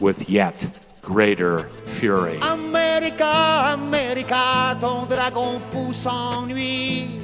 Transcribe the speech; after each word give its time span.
with 0.00 0.28
yet 0.28 0.66
greater 1.02 1.68
fury. 1.84 2.38
America, 2.42 3.72
America, 3.74 4.76
ton 4.80 5.06
dragon 5.06 5.60
fou 5.60 5.92
s'ennuie. 5.92 7.20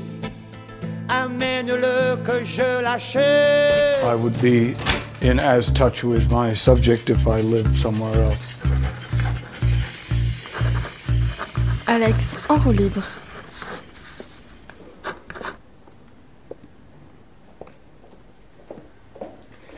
Amène-le 1.09 2.17
que 2.25 2.45
je 2.45 2.83
l'achète. 2.83 4.03
I 4.05 4.15
would 4.15 4.41
be 4.41 4.75
in 5.21 5.39
as 5.39 5.71
touch 5.73 6.05
with 6.05 6.31
my 6.31 6.55
subject 6.55 7.11
if 7.11 7.27
I 7.27 7.41
lived 7.41 7.77
somewhere 7.77 8.23
else. 8.23 8.37
Alex, 11.87 12.39
en 12.49 12.57
roue 12.57 12.73
libre. 12.73 13.03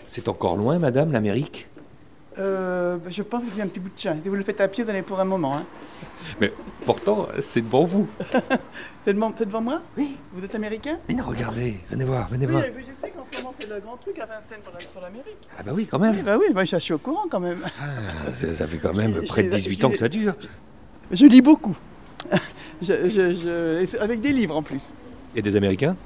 C'est 0.07 0.29
encore 0.29 0.57
loin, 0.57 0.79
madame, 0.79 1.11
l'Amérique? 1.11 1.67
Euh, 2.39 2.97
bah, 2.97 3.11
je 3.11 3.23
pense 3.23 3.45
que 3.45 3.51
c'est 3.55 3.63
un 3.63 3.69
petit 3.69 3.81
bout 3.81 3.91
de 3.95 3.99
chemin. 3.99 4.17
Si 4.23 4.29
vous 4.29 4.35
le 4.35 4.43
faites 4.43 4.61
à 4.61 4.69
pied, 4.69 4.83
vous 4.85 4.91
en 4.91 4.93
avez 4.95 5.03
pour 5.03 5.21
un 5.21 5.25
moment. 5.25 5.57
Hein. 5.57 5.65
Mais 6.41 6.53
pourtant, 6.85 7.29
c'est 7.41 7.61
devant 7.63 7.85
vous. 7.85 8.09
C'est 9.05 9.13
devant, 9.13 9.61
moi 9.61 9.83
Oui. 9.99 10.17
Vous 10.33 10.43
êtes 10.47 10.55
américain 10.55 10.99
Mais 11.11 11.15
non, 11.15 11.25
regardez, 11.27 11.75
venez 11.91 12.05
voir, 12.05 12.27
venez 12.31 12.47
Oui, 12.47 12.53
voir. 12.53 12.63
mais 12.75 12.81
je 12.81 12.87
sais 12.87 13.11
qu'en 13.11 13.27
ce 13.31 13.37
moment, 13.37 13.53
c'est 13.61 13.69
le 13.69 13.79
grand 13.81 13.99
truc 13.99 14.19
à 14.19 14.25
Vincennes 14.25 14.61
pour 14.65 14.73
la- 14.73 14.81
sur 14.81 14.99
l'Amérique. 15.03 15.37
Ah 15.59 15.63
bah 15.63 15.73
oui, 15.75 15.87
quand 15.87 15.99
même. 15.99 16.15
Oui, 16.15 16.23
bah 16.23 16.39
oui, 16.41 16.47
bah, 16.55 16.65
je 16.65 16.77
suis 16.79 16.95
au 16.95 16.99
courant 16.99 17.27
quand 17.31 17.39
même. 17.41 17.59
Ah, 17.79 18.31
ça, 18.35 18.51
ça 18.51 18.67
fait 18.67 18.79
quand 18.79 18.95
même 18.95 19.23
près 19.29 19.43
de 19.43 19.53
j'ai- 19.53 19.59
18 19.59 19.85
ans 19.85 19.91
que 19.91 19.99
ça 19.99 20.09
dure. 20.09 20.35
Je 21.11 21.27
lis 21.27 21.43
beaucoup. 21.43 21.77
je, 22.81 22.87
je- 23.11 23.35
je- 23.35 23.99
avec 23.99 24.23
des 24.23 24.33
livres 24.33 24.57
en 24.57 24.63
plus. 24.63 24.95
Et 25.37 25.43
des 25.43 25.55
Américains? 25.55 25.97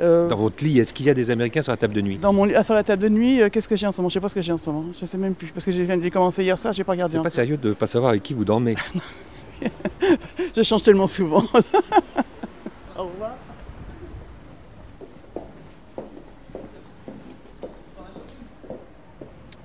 Euh, 0.00 0.26
Dans 0.28 0.36
votre 0.36 0.64
lit, 0.64 0.78
est-ce 0.78 0.94
qu'il 0.94 1.04
y 1.06 1.10
a 1.10 1.14
des 1.14 1.30
Américains 1.30 1.60
sur 1.60 1.70
la 1.72 1.76
table 1.76 1.92
de 1.92 2.00
nuit 2.00 2.16
dans 2.16 2.32
mon 2.32 2.44
lit- 2.44 2.54
ah, 2.54 2.64
sur 2.64 2.72
la 2.74 2.82
table 2.82 3.02
de 3.02 3.08
nuit, 3.10 3.42
euh, 3.42 3.50
qu'est-ce 3.50 3.68
que 3.68 3.76
j'ai 3.76 3.86
en 3.86 3.92
ce 3.92 3.98
moment? 3.98 4.08
Je 4.08 4.14
sais 4.14 4.20
pas 4.20 4.30
ce 4.30 4.34
que 4.34 4.40
j'ai 4.42 4.52
en 4.52 4.56
ce 4.58 4.68
moment. 4.70 4.86
Je 4.98 5.04
sais 5.04 5.18
même 5.18 5.34
plus. 5.34 5.48
Parce 5.48 5.66
que 5.66 5.70
j'ai 5.70 5.86
j'ai 5.86 6.10
commencé 6.10 6.42
hier 6.42 6.58
soir, 6.58 6.72
j'ai 6.72 6.82
pas 6.84 6.92
regardé. 6.92 7.12
C'est 7.12 7.22
pas 7.22 7.28
sérieux 7.30 7.58
de 7.58 7.68
ne 7.70 7.74
pas 7.74 7.86
savoir 7.86 8.10
avec 8.12 8.22
qui 8.22 8.32
vous 8.32 8.44
dormez. 8.44 8.74
Je 10.56 10.62
change 10.62 10.82
tellement 10.82 11.06
souvent. 11.06 11.44
Au 12.98 13.02
revoir. 13.04 13.36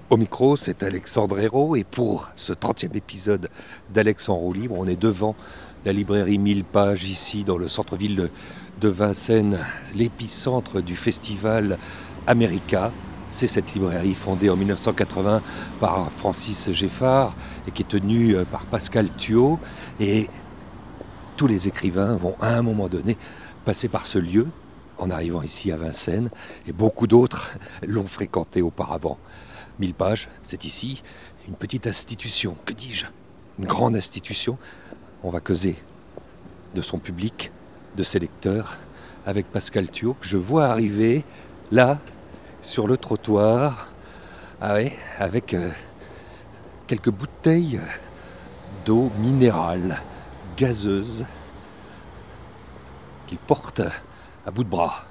Au 0.10 0.16
micro, 0.16 0.56
c'est 0.56 0.84
Alexandre 0.84 1.38
Hérault 1.40 1.76
et 1.76 1.84
pour 1.84 2.30
ce 2.38 2.54
30e 2.54 2.96
épisode 2.96 3.50
d'Alex 3.94 4.30
en 4.30 4.36
roue 4.38 4.54
libre, 4.54 4.76
on 4.78 4.88
est 4.88 4.96
devant 5.00 5.36
la 5.84 5.92
librairie 5.92 6.38
1000 6.38 6.64
pages 6.64 7.04
ici 7.04 7.44
dans 7.44 7.58
le 7.58 7.68
centre-ville 7.68 8.16
de, 8.16 8.30
de 8.80 8.90
Vincennes, 8.90 9.60
l'épicentre 9.96 10.82
du 10.82 10.96
festival 10.96 11.78
America. 12.28 12.92
C'est 13.30 13.48
cette 13.48 13.74
librairie 13.74 14.14
fondée 14.14 14.50
en 14.50 14.56
1980 14.56 15.42
par 15.80 16.12
Francis 16.12 16.72
Geffard 16.72 17.36
et 17.68 17.72
qui 17.72 17.82
est 17.82 17.88
tenue 17.88 18.36
euh, 18.36 18.46
par 18.46 18.66
Pascal 18.66 19.10
Thuot. 19.10 19.60
Et 20.00 20.30
tous 21.36 21.48
les 21.48 21.68
écrivains 21.68 22.16
vont 22.16 22.36
à 22.40 22.56
un 22.56 22.62
moment 22.62 22.88
donné 22.88 23.18
passer 23.66 23.88
par 23.88 24.06
ce 24.06 24.20
lieu 24.20 24.48
en 24.98 25.10
arrivant 25.10 25.42
ici 25.42 25.72
à 25.72 25.78
Vincennes 25.78 26.30
et 26.68 26.72
beaucoup 26.72 27.08
d'autres 27.08 27.58
l'ont 27.88 28.08
fréquenté 28.08 28.62
auparavant. 28.62 29.18
1000 29.80 29.94
pages, 29.94 30.30
c'est 30.42 30.66
ici 30.66 31.04
une 31.48 31.56
petite 31.56 31.88
institution, 31.88 32.56
que 32.66 32.74
dis-je? 32.74 33.06
Une 33.60 33.66
grande 33.66 33.96
institution. 33.96 34.58
On 35.24 35.30
va 35.30 35.40
causer 35.40 35.76
de 36.76 36.82
son 36.82 36.98
public, 36.98 37.52
de 37.98 38.04
ses 38.04 38.20
lecteurs, 38.20 38.78
avec 39.26 39.52
Pascal 39.52 39.90
Thuot, 39.90 40.16
que 40.22 40.28
je 40.28 40.38
vois 40.38 40.68
arriver 40.68 41.26
là, 41.72 42.00
sur 42.62 42.88
le 42.88 42.96
trottoir, 42.96 43.88
ah 44.62 44.76
ouais, 44.76 44.94
avec 45.20 45.54
euh, 45.54 45.70
quelques 46.86 47.10
bouteilles 47.10 47.82
d'eau 48.86 49.12
minérale, 49.20 49.98
gazeuse, 50.56 51.26
qu'il 53.26 53.40
porte 53.40 53.82
à 54.46 54.52
bout 54.52 54.64
de 54.64 54.70
bras. 54.70 55.04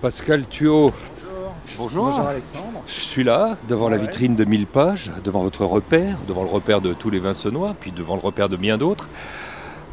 Pascal 0.00 0.46
Thuot. 0.46 0.92
Bonjour. 1.76 2.04
Bonjour 2.04 2.26
Alexandre. 2.26 2.82
Je 2.86 2.92
suis 2.92 3.24
là, 3.24 3.56
devant 3.68 3.88
la 3.88 3.96
vitrine 3.96 4.36
de 4.36 4.44
1000 4.44 4.66
pages, 4.66 5.10
devant 5.24 5.42
votre 5.42 5.64
repère, 5.64 6.18
devant 6.28 6.44
le 6.44 6.50
repère 6.50 6.80
de 6.80 6.92
tous 6.92 7.10
les 7.10 7.18
Vincenois, 7.18 7.74
puis 7.78 7.90
devant 7.90 8.14
le 8.14 8.20
repère 8.20 8.48
de 8.48 8.56
bien 8.56 8.78
d'autres. 8.78 9.08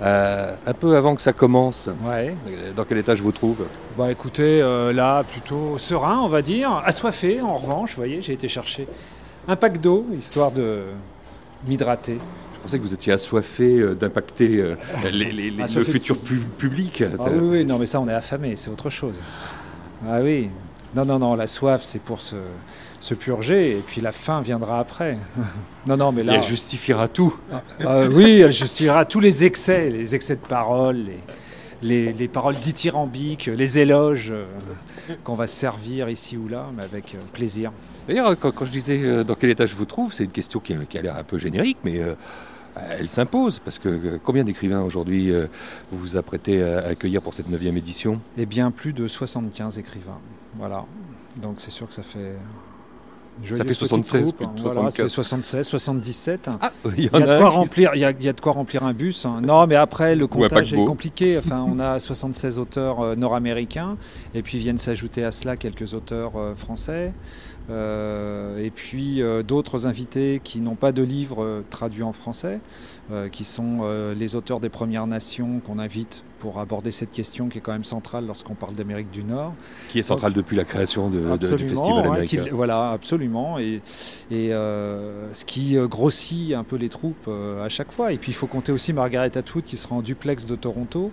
Euh, 0.02 0.56
un 0.66 0.74
peu 0.74 0.96
avant 0.96 1.16
que 1.16 1.22
ça 1.22 1.32
commence, 1.34 1.88
Ouais. 2.04 2.36
dans 2.76 2.86
quel 2.86 2.98
état 2.98 3.14
je 3.16 3.22
vous 3.22 3.32
trouve? 3.32 3.66
Bah 3.98 4.12
écoutez, 4.12 4.62
euh, 4.62 4.92
là, 4.92 5.24
plutôt 5.24 5.78
serein, 5.78 6.20
on 6.20 6.28
va 6.28 6.42
dire. 6.42 6.82
Assoiffé, 6.86 7.40
en 7.42 7.58
revanche, 7.58 7.92
vous 7.92 7.98
voyez, 7.98 8.22
j'ai 8.22 8.34
été 8.34 8.48
chercher 8.48 8.88
un 9.48 9.56
pack 9.56 9.80
d'eau, 9.80 10.08
histoire 10.18 10.52
de 10.52 10.86
m'hydrater. 11.68 12.18
Je 12.56 12.60
pensais 12.60 12.80
que 12.80 12.84
vous 12.84 12.94
étiez 12.94 13.14
assoiffé 13.14 13.80
euh, 13.80 13.94
d'impacter 13.94 14.58
euh, 14.60 14.76
le 15.14 15.84
futur 15.84 16.18
pu- 16.18 16.38
public. 16.58 17.04
Ah 17.20 17.26
oui, 17.32 17.40
oui, 17.60 17.66
non, 17.66 17.78
mais 17.78 17.86
ça, 17.86 18.00
on 18.02 18.08
est 18.08 18.14
affamé, 18.14 18.56
c'est 18.56 18.72
autre 18.72 18.90
chose. 18.90 19.22
Ah 20.08 20.20
oui. 20.22 20.50
Non, 20.96 21.06
non, 21.06 21.20
non, 21.20 21.36
la 21.36 21.46
soif, 21.48 21.82
c'est 21.84 22.02
pour 22.02 22.22
se, 22.22 22.36
se 23.02 23.14
purger, 23.14 23.72
et 23.72 23.82
puis 23.86 24.00
la 24.00 24.12
faim 24.14 24.42
viendra 24.42 24.80
après. 24.80 25.18
non, 25.86 25.98
non, 25.98 26.12
mais 26.14 26.22
Et 26.22 26.26
là... 26.26 26.36
elle 26.36 26.44
justifiera 26.44 27.08
tout. 27.10 27.36
Euh, 27.82 28.10
oui, 28.10 28.40
elle 28.40 28.52
justifiera 28.54 29.04
tous 29.06 29.20
les 29.20 29.44
excès, 29.44 29.90
les 29.90 30.16
excès 30.16 30.36
de 30.36 30.42
parole, 30.42 30.98
les, 30.98 31.20
les, 31.82 32.14
les 32.14 32.28
paroles 32.30 32.56
dithyrambiques, 32.58 33.48
les 33.48 33.80
éloges 33.80 34.32
euh, 34.32 34.46
qu'on 35.24 35.34
va 35.34 35.48
se 35.48 35.56
servir 35.56 36.10
ici 36.10 36.38
ou 36.38 36.48
là, 36.48 36.68
mais 36.78 36.84
avec 36.84 37.16
euh, 37.16 37.18
plaisir. 37.34 37.72
D'ailleurs, 38.08 38.38
quand, 38.40 38.52
quand 38.52 38.66
je 38.66 38.72
disais 38.72 39.02
euh, 39.04 39.24
dans 39.24 39.36
quel 39.36 39.50
état 39.50 39.66
je 39.66 39.76
vous 39.76 39.86
trouve, 39.86 40.14
c'est 40.14 40.24
une 40.26 40.32
question 40.32 40.60
qui, 40.60 40.74
a- 40.74 40.86
qui 40.86 40.98
a 40.98 41.02
l'air 41.02 41.18
un 41.18 41.24
peu 41.24 41.38
générique, 41.40 41.78
mais 41.84 42.00
euh, 42.02 42.14
elle 42.92 43.10
s'impose. 43.10 43.58
Parce 43.60 43.80
que 43.80 43.90
euh, 43.90 44.20
combien 44.24 44.44
d'écrivains 44.44 44.82
aujourd'hui 44.84 45.32
euh, 45.32 45.48
vous 45.92 45.98
vous 45.98 46.18
apprêtez 46.18 46.64
à 46.64 46.86
accueillir 46.90 47.22
pour 47.24 47.34
cette 47.34 47.50
9 47.50 47.66
édition? 47.78 48.22
Et 48.38 48.46
bien 48.46 48.70
plus 48.70 48.94
de 48.94 49.08
75 49.08 49.80
écrivains. 49.80 50.20
Voilà. 50.56 50.86
Donc 51.42 51.56
c'est 51.60 51.72
sûr 51.72 51.88
que 51.88 51.94
ça 51.96 52.04
fait. 52.04 52.34
Une 53.50 53.56
Ça 53.56 53.66
fait 53.66 53.74
76, 53.74 54.22
petite 54.22 54.36
plus 54.38 54.46
coupe, 54.46 54.56
de 54.56 54.62
hein. 54.62 54.64
Voilà, 54.74 54.92
ça 54.92 55.04
fait 55.04 55.10
75. 55.10 55.68
76, 55.68 55.68
77. 55.68 56.50
Ah, 56.62 56.72
il 56.98 57.04
y 57.04 57.08
Il 57.08 57.12
y, 57.12 57.16
a 57.16 57.20
de 57.20 57.38
quoi 57.40 57.50
remplir, 57.50 57.92
il, 57.96 58.00
y 58.02 58.06
a, 58.06 58.12
il 58.12 58.24
y 58.24 58.30
a 58.30 58.34
de 58.34 58.42
quoi 58.42 58.52
remplir 58.54 58.84
un 58.84 58.94
bus. 58.94 59.26
hein. 59.26 59.42
Non, 59.42 59.66
mais 59.68 59.76
après, 59.76 60.16
le 60.16 60.28
comptage 60.28 60.74
est 60.74 60.78
compliqué. 60.86 61.38
Enfin, 61.38 61.66
on 61.68 61.80
a 61.80 62.00
76 62.00 62.60
auteurs 62.60 63.00
euh, 63.02 63.16
nord-américains, 63.16 63.98
et 64.34 64.42
puis 64.44 64.58
viennent 64.60 64.78
s'ajouter 64.78 65.24
à 65.24 65.32
cela 65.32 65.58
quelques 65.58 65.94
auteurs 65.94 66.34
euh, 66.36 66.56
français, 66.56 67.14
euh, 67.70 68.58
et 68.64 68.70
puis 68.72 69.22
euh, 69.22 69.44
d'autres 69.44 69.88
invités 69.88 70.42
qui 70.44 70.62
n'ont 70.62 70.76
pas 70.76 70.92
de 70.92 71.02
livres 71.04 71.44
euh, 71.44 71.66
traduits 71.70 72.04
en 72.04 72.14
français, 72.14 72.60
euh, 73.12 73.30
qui 73.30 73.44
sont 73.44 73.80
euh, 73.82 74.14
les 74.14 74.36
auteurs 74.36 74.60
des 74.60 74.70
Premières 74.70 75.08
Nations 75.08 75.60
qu'on 75.66 75.80
invite 75.80 76.24
pour 76.42 76.58
aborder 76.60 76.90
cette 76.92 77.12
question 77.12 77.50
qui 77.50 77.60
est 77.60 77.62
quand 77.62 77.72
même 77.72 77.84
centrale 77.84 78.26
lorsqu'on 78.26 78.56
parle 78.56 78.74
d'Amérique 78.74 79.12
du 79.12 79.24
Nord. 79.24 79.54
qui 79.90 80.00
est 80.00 80.04
central 80.04 80.34
depuis 80.34 80.56
la 80.58 80.64
création 80.64 81.10
de- 81.12 81.38
de- 81.38 81.56
du 81.56 81.68
festival 81.70 82.06
hein, 82.06 82.12
américain. 82.14 82.46
voilà, 82.52 82.90
absolument. 82.92 83.60
Et, 83.60 83.82
et 84.32 84.52
euh, 84.52 85.32
ce 85.34 85.46
qui 85.46 85.78
euh, 85.78 85.88
grossit 85.88 86.54
un 86.56 86.64
peu 86.64 86.78
les 86.78 86.90
troupes 86.90 87.26
euh, 87.28 87.64
à 87.64 87.70
chaque 87.70 87.92
fois. 87.92 88.12
Et 88.12 88.18
puis 88.18 88.32
il 88.32 88.36
faut 88.36 88.48
compter 88.48 88.72
aussi 88.72 88.92
Margaret 88.92 89.38
Atwood 89.38 89.64
qui 89.64 89.78
sera 89.78 89.96
en 89.96 90.02
duplex 90.02 90.48
de 90.48 90.56
Toronto. 90.56 91.12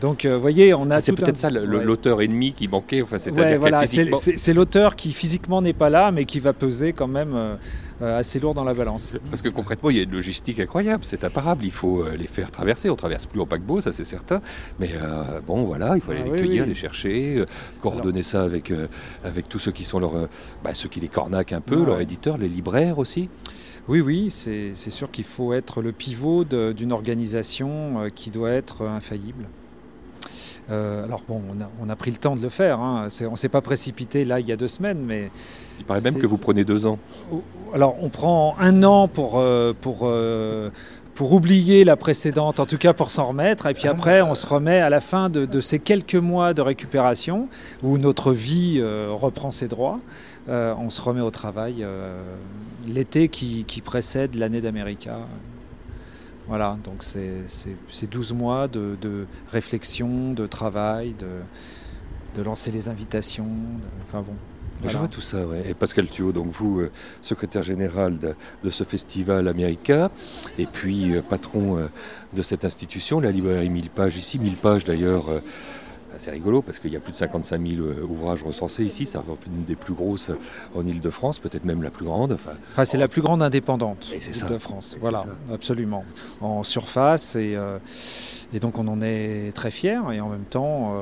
Donc, 0.00 0.26
vous 0.26 0.40
voyez, 0.40 0.74
on 0.74 0.90
a 0.90 0.96
Ah, 0.96 1.00
c'est 1.00 1.12
peut-être 1.12 1.36
un- 1.44 1.50
ça 1.50 1.50
ouais. 1.50 1.64
l'auteur 1.84 2.20
ennemi 2.20 2.52
qui 2.52 2.68
manquait. 2.68 3.00
Enfin, 3.02 3.16
Ouais, 3.32 3.56
voilà, 3.56 3.80
c'est 3.86 4.04
physiquement- 4.04 4.54
l'auteur 4.54 4.94
qui 4.96 5.12
physiquement 5.12 5.62
n'est 5.62 5.72
pas 5.72 5.88
là, 5.90 6.10
mais 6.12 6.24
qui 6.26 6.38
va 6.38 6.52
peser 6.52 6.92
quand 6.92 7.06
même 7.08 7.32
euh, 7.34 7.56
euh, 8.02 8.18
assez 8.18 8.38
lourd 8.38 8.52
dans 8.52 8.64
la 8.64 8.74
balance. 8.74 9.16
Parce 9.30 9.40
que 9.40 9.48
concrètement, 9.48 9.88
il 9.88 9.96
y 9.96 10.00
a 10.00 10.02
une 10.02 10.10
logistique 10.12 10.60
incroyable, 10.60 11.02
c'est 11.02 11.24
imparable. 11.24 11.64
Il 11.64 11.70
faut 11.70 12.02
euh, 12.02 12.14
les 12.14 12.26
faire 12.26 12.50
traverser. 12.50 12.90
On 12.90 12.96
traverse 12.96 13.24
plus 13.24 13.40
en 13.40 13.46
paquebot, 13.46 13.80
ça 13.80 13.94
c'est 13.94 14.04
certain. 14.04 14.42
Mais 14.78 14.90
euh, 14.94 15.40
bon, 15.46 15.64
voilà, 15.64 15.92
il 15.94 16.02
faut 16.02 16.10
aller 16.10 16.20
Ah 16.22 16.26
les 16.26 16.30
oui, 16.32 16.38
cueillir, 16.40 16.62
oui. 16.64 16.68
les 16.68 16.74
chercher, 16.74 17.36
euh, 17.38 17.46
coordonner 17.80 18.22
ça 18.22 18.42
avec, 18.42 18.70
euh, 18.70 18.88
avec 19.24 19.48
tous 19.48 19.58
ceux 19.58 19.72
qui 19.72 19.84
sont 19.84 19.98
leurs, 19.98 20.14
euh, 20.16 20.26
bah, 20.62 20.72
ceux 20.74 20.90
qui 20.90 21.00
les 21.00 21.08
cornaquent 21.08 21.54
un 21.54 21.62
peu, 21.62 21.82
leurs 21.86 21.96
ouais. 21.96 22.02
éditeurs, 22.02 22.36
les 22.36 22.48
libraires 22.48 22.98
aussi. 22.98 23.30
Oui, 23.88 24.00
oui, 24.00 24.28
c'est 24.30 24.74
sûr 24.74 25.10
qu'il 25.10 25.24
faut 25.24 25.52
être 25.54 25.80
le 25.80 25.92
pivot 25.92 26.44
d'une 26.44 26.92
organisation 26.92 28.02
euh, 28.02 28.08
qui 28.14 28.30
doit 28.30 28.50
être 28.50 28.82
euh, 28.82 28.88
infaillible. 28.88 29.46
Euh, 30.70 31.04
alors 31.04 31.22
bon, 31.28 31.40
on 31.48 31.62
a, 31.62 31.68
on 31.80 31.88
a, 31.88 31.96
pris 31.96 32.10
le 32.10 32.16
temps 32.16 32.36
de 32.36 32.42
le 32.42 32.48
faire. 32.48 32.80
Hein. 32.80 33.08
on 33.22 33.30
ne 33.30 33.36
s'est 33.36 33.48
pas 33.48 33.60
précipité 33.60 34.24
là 34.24 34.40
il 34.40 34.48
y 34.48 34.52
a 34.52 34.56
deux 34.56 34.68
semaines, 34.68 34.98
mais 34.98 35.30
il 35.78 35.84
paraît 35.84 36.00
même 36.00 36.18
que 36.18 36.26
vous 36.26 36.38
prenez 36.38 36.64
deux 36.64 36.86
ans. 36.86 36.98
Alors 37.72 37.96
on 38.00 38.08
prend 38.08 38.56
un 38.58 38.82
an 38.82 39.06
pour 39.06 39.42
pour 39.80 40.10
pour 41.16 41.32
oublier 41.32 41.82
la 41.82 41.96
précédente, 41.96 42.60
en 42.60 42.66
tout 42.66 42.76
cas 42.76 42.92
pour 42.92 43.10
s'en 43.10 43.28
remettre. 43.28 43.66
Et 43.66 43.72
puis 43.72 43.88
après, 43.88 44.20
on 44.20 44.34
se 44.34 44.46
remet 44.46 44.80
à 44.80 44.90
la 44.90 45.00
fin 45.00 45.30
de, 45.30 45.60
ces 45.60 45.78
quelques 45.78 46.14
mois 46.14 46.54
de 46.54 46.60
récupération 46.60 47.48
où 47.82 47.98
notre 47.98 48.32
vie 48.32 48.76
euh, 48.78 49.08
reprend 49.10 49.50
ses 49.50 49.66
droits. 49.66 49.98
Euh, 50.48 50.74
on 50.78 50.90
se 50.90 51.00
remet 51.00 51.22
au 51.22 51.30
travail 51.30 51.76
euh, 51.80 52.20
l'été 52.86 53.28
qui, 53.28 53.64
précède 53.82 54.34
l'année 54.34 54.60
d'América. 54.60 55.18
Voilà, 56.48 56.78
donc 56.84 57.02
c'est 57.02 58.06
12 58.08 58.32
mois 58.32 58.68
de, 58.68 59.26
réflexion, 59.50 60.32
de 60.32 60.46
travail, 60.46 61.14
de, 61.18 62.42
lancer 62.42 62.70
les 62.70 62.88
invitations. 62.88 63.48
enfin 64.06 64.20
bon, 64.20 64.34
je 64.84 64.96
vois 64.96 65.08
tout 65.08 65.20
ça, 65.20 65.46
ouais. 65.46 65.64
Et 65.68 65.74
Pascal 65.74 66.06
Thuot, 66.06 66.32
donc 66.32 66.48
vous, 66.50 66.80
euh, 66.80 66.90
secrétaire 67.20 67.62
général 67.62 68.18
de, 68.18 68.70
ce 68.70 68.84
festival 68.84 69.48
America, 69.48 70.10
et 70.58 70.66
puis 70.66 71.14
euh, 71.14 71.22
patron 71.22 71.78
euh, 71.78 71.86
de 72.34 72.42
cette 72.42 72.64
institution, 72.64 73.20
la 73.20 73.30
librairie 73.30 73.70
1000 73.70 73.90
pages 73.90 74.16
ici, 74.16 74.38
1000 74.38 74.56
pages 74.56 74.84
d'ailleurs. 74.84 75.26
C'est 76.18 76.30
rigolo 76.30 76.62
parce 76.62 76.78
qu'il 76.78 76.92
y 76.92 76.96
a 76.96 77.00
plus 77.00 77.12
de 77.12 77.16
55 77.16 77.60
000 77.68 77.86
ouvrages 78.08 78.42
recensés 78.42 78.84
ici. 78.84 79.06
C'est 79.06 79.18
une 79.46 79.62
des 79.64 79.76
plus 79.76 79.94
grosses 79.94 80.30
en 80.74 80.86
Ile-de-France, 80.86 81.38
peut-être 81.38 81.64
même 81.64 81.82
la 81.82 81.90
plus 81.90 82.04
grande. 82.04 82.32
Enfin, 82.32 82.84
c'est 82.84 82.98
la 82.98 83.08
plus 83.08 83.22
grande 83.22 83.42
indépendante 83.42 84.12
de 84.48 84.58
France. 84.58 84.96
Voilà, 85.00 85.24
absolument. 85.52 86.04
En 86.40 86.62
surface 86.62 87.36
et, 87.36 87.56
et, 88.52 88.60
donc 88.60 88.78
on 88.78 88.88
en 88.88 89.02
est 89.02 89.54
très 89.54 89.70
fiers 89.70 90.00
et 90.12 90.20
en 90.20 90.28
même 90.28 90.44
temps 90.44 90.94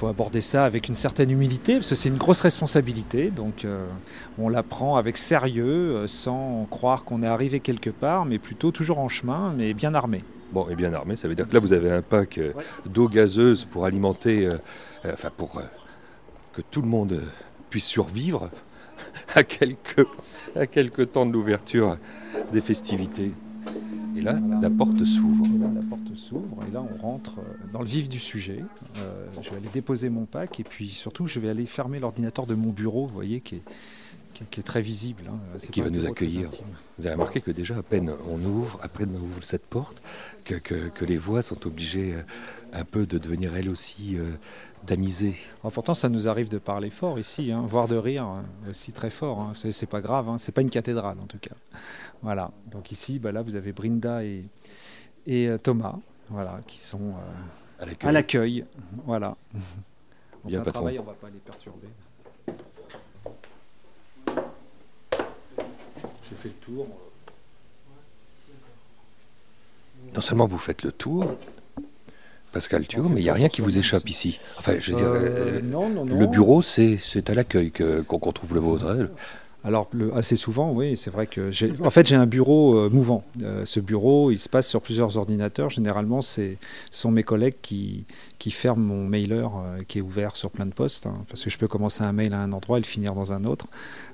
faut 0.00 0.06
aborder 0.06 0.40
ça 0.40 0.64
avec 0.64 0.88
une 0.88 0.94
certaine 0.94 1.30
humilité, 1.30 1.74
parce 1.74 1.90
que 1.90 1.94
c'est 1.94 2.08
une 2.08 2.16
grosse 2.16 2.40
responsabilité. 2.40 3.30
Donc 3.30 3.66
euh, 3.66 3.86
on 4.38 4.48
la 4.48 4.62
prend 4.62 4.96
avec 4.96 5.18
sérieux, 5.18 5.94
euh, 5.94 6.06
sans 6.06 6.66
croire 6.70 7.04
qu'on 7.04 7.22
est 7.22 7.26
arrivé 7.26 7.60
quelque 7.60 7.90
part, 7.90 8.24
mais 8.24 8.38
plutôt 8.38 8.70
toujours 8.70 8.98
en 8.98 9.10
chemin, 9.10 9.52
mais 9.54 9.74
bien 9.74 9.94
armé. 9.94 10.24
Bon, 10.52 10.68
et 10.68 10.74
bien 10.74 10.92
armé, 10.92 11.16
ça 11.16 11.28
veut 11.28 11.34
dire 11.34 11.48
que 11.48 11.54
là 11.54 11.60
vous 11.60 11.72
avez 11.72 11.90
un 11.90 12.02
pack 12.02 12.38
euh, 12.38 12.52
d'eau 12.86 13.08
gazeuse 13.08 13.64
pour 13.64 13.84
alimenter, 13.84 14.48
enfin 15.04 15.30
pour 15.36 15.62
que 16.52 16.62
tout 16.70 16.82
le 16.82 16.88
monde 16.88 17.22
puisse 17.70 17.86
survivre 17.86 18.50
à 19.34 19.44
quelques, 19.44 20.06
à 20.56 20.66
quelques 20.66 21.12
temps 21.12 21.26
de 21.26 21.32
l'ouverture 21.32 21.96
des 22.52 22.60
festivités. 22.60 23.32
Et 24.16 24.22
là, 24.22 24.36
la 24.60 24.70
porte 24.70 25.04
s'ouvre. 25.04 25.44
La 25.74 25.82
porte 25.88 26.14
s'ouvre 26.14 26.64
et 26.68 26.72
là, 26.72 26.82
on 26.82 27.00
rentre 27.00 27.38
euh, 27.38 27.72
dans 27.72 27.80
le 27.80 27.86
vif 27.86 28.08
du 28.08 28.18
sujet. 28.18 28.62
Euh, 28.98 29.26
je 29.40 29.50
vais 29.50 29.56
aller 29.56 29.68
déposer 29.72 30.08
mon 30.08 30.24
pack 30.24 30.60
et 30.60 30.64
puis 30.64 30.88
surtout, 30.88 31.26
je 31.26 31.38
vais 31.40 31.48
aller 31.48 31.66
fermer 31.66 32.00
l'ordinateur 32.00 32.46
de 32.46 32.54
mon 32.54 32.70
bureau, 32.70 33.06
vous 33.06 33.14
voyez, 33.14 33.40
qui 33.40 33.56
est, 33.56 33.62
qui 34.50 34.60
est, 34.60 34.62
très 34.62 34.80
visible. 34.80 35.24
Hein. 35.28 35.38
Qui 35.70 35.80
va 35.80 35.90
nous 35.90 36.06
accueillir. 36.06 36.48
Vous 36.98 37.06
avez 37.06 37.14
remarqué 37.14 37.40
que 37.40 37.50
déjà, 37.50 37.76
à 37.76 37.82
peine 37.82 38.12
on 38.28 38.42
ouvre, 38.44 38.78
après 38.82 39.04
on 39.04 39.20
ouvre 39.20 39.42
cette 39.42 39.66
porte, 39.66 40.02
que, 40.44 40.54
que, 40.56 41.04
les 41.04 41.18
voix 41.18 41.42
sont 41.42 41.66
obligées 41.66 42.14
euh, 42.14 42.22
un 42.72 42.84
peu 42.84 43.06
de 43.06 43.18
devenir 43.18 43.56
elles 43.56 43.68
aussi 43.68 44.18
d'amuser. 44.86 45.34
pourtant, 45.72 45.94
ça 45.94 46.08
nous 46.08 46.28
arrive 46.28 46.48
de 46.48 46.58
parler 46.58 46.90
fort 46.90 47.18
ici, 47.18 47.52
hein, 47.52 47.62
voire 47.66 47.88
de 47.88 47.96
rire 47.96 48.24
hein, 48.24 48.44
aussi 48.68 48.92
très 48.92 49.10
fort. 49.10 49.40
Hein. 49.40 49.52
C'est 49.54 49.86
pas 49.86 50.00
grave, 50.00 50.28
hein. 50.28 50.38
c'est 50.38 50.52
pas 50.52 50.62
une 50.62 50.70
cathédrale 50.70 51.18
en 51.20 51.26
tout 51.26 51.38
cas. 51.38 51.54
Voilà. 52.22 52.50
Donc 52.70 52.92
ici, 52.92 53.18
bah 53.18 53.32
là, 53.32 53.42
vous 53.42 53.56
avez 53.56 53.72
Brinda 53.72 54.24
et, 54.24 54.44
et 55.26 55.48
euh, 55.48 55.58
Thomas, 55.58 55.96
voilà, 56.28 56.60
qui 56.66 56.80
sont 56.80 57.14
euh, 57.80 57.86
à 58.02 58.12
l'accueil. 58.12 58.64
Voilà. 59.04 59.36
Bien, 60.44 60.60
patron. 60.60 60.72
Travail, 60.72 60.98
on 60.98 61.04
va 61.04 61.12
pas 61.12 61.28
les 61.28 61.38
perturber. 61.38 61.88
Fait 66.40 66.48
le 66.48 66.74
tour. 66.74 66.86
Non 70.14 70.20
seulement 70.20 70.46
vous 70.46 70.58
faites 70.58 70.82
le 70.82 70.92
tour, 70.92 71.36
Pascal 72.52 72.86
Thio, 72.86 73.08
mais 73.08 73.20
il 73.20 73.24
n'y 73.24 73.30
a 73.30 73.34
rien 73.34 73.48
qui 73.48 73.60
vous 73.60 73.78
échappe 73.78 74.08
ici. 74.08 74.40
Enfin, 74.58 74.74
je 74.78 74.90
veux 74.90 74.96
dire, 74.96 75.08
euh, 75.08 75.60
le 75.60 76.26
bureau, 76.26 76.62
c'est 76.62 77.30
à 77.30 77.34
l'accueil 77.34 77.70
qu'on 77.70 78.32
trouve 78.32 78.54
le 78.54 78.60
vôtre. 78.60 78.86
Hein. 78.86 79.08
Alors 79.62 79.90
assez 80.14 80.36
souvent, 80.36 80.72
oui, 80.72 80.96
c'est 80.96 81.10
vrai 81.10 81.26
que 81.26 81.50
j'ai. 81.50 81.70
En 81.84 81.90
fait, 81.90 82.06
j'ai 82.06 82.16
un 82.16 82.26
bureau 82.26 82.76
euh, 82.76 82.88
mouvant. 82.88 83.24
Euh, 83.42 83.66
ce 83.66 83.78
bureau, 83.78 84.30
il 84.30 84.40
se 84.40 84.48
passe 84.48 84.66
sur 84.66 84.80
plusieurs 84.80 85.18
ordinateurs. 85.18 85.68
Généralement, 85.68 86.22
c'est 86.22 86.56
sont 86.90 87.10
mes 87.10 87.22
collègues 87.22 87.56
qui 87.60 88.04
qui 88.38 88.50
ferment 88.50 88.82
mon 88.82 89.04
mailer 89.06 89.48
qui 89.86 89.98
est 89.98 90.00
ouvert 90.00 90.34
sur 90.34 90.50
plein 90.50 90.64
de 90.64 90.72
postes, 90.72 91.06
hein, 91.06 91.24
parce 91.28 91.44
que 91.44 91.50
je 91.50 91.58
peux 91.58 91.68
commencer 91.68 92.02
un 92.02 92.12
mail 92.12 92.32
à 92.32 92.40
un 92.40 92.52
endroit 92.52 92.78
et 92.78 92.80
le 92.80 92.86
finir 92.86 93.14
dans 93.14 93.34
un 93.34 93.44
autre 93.44 93.66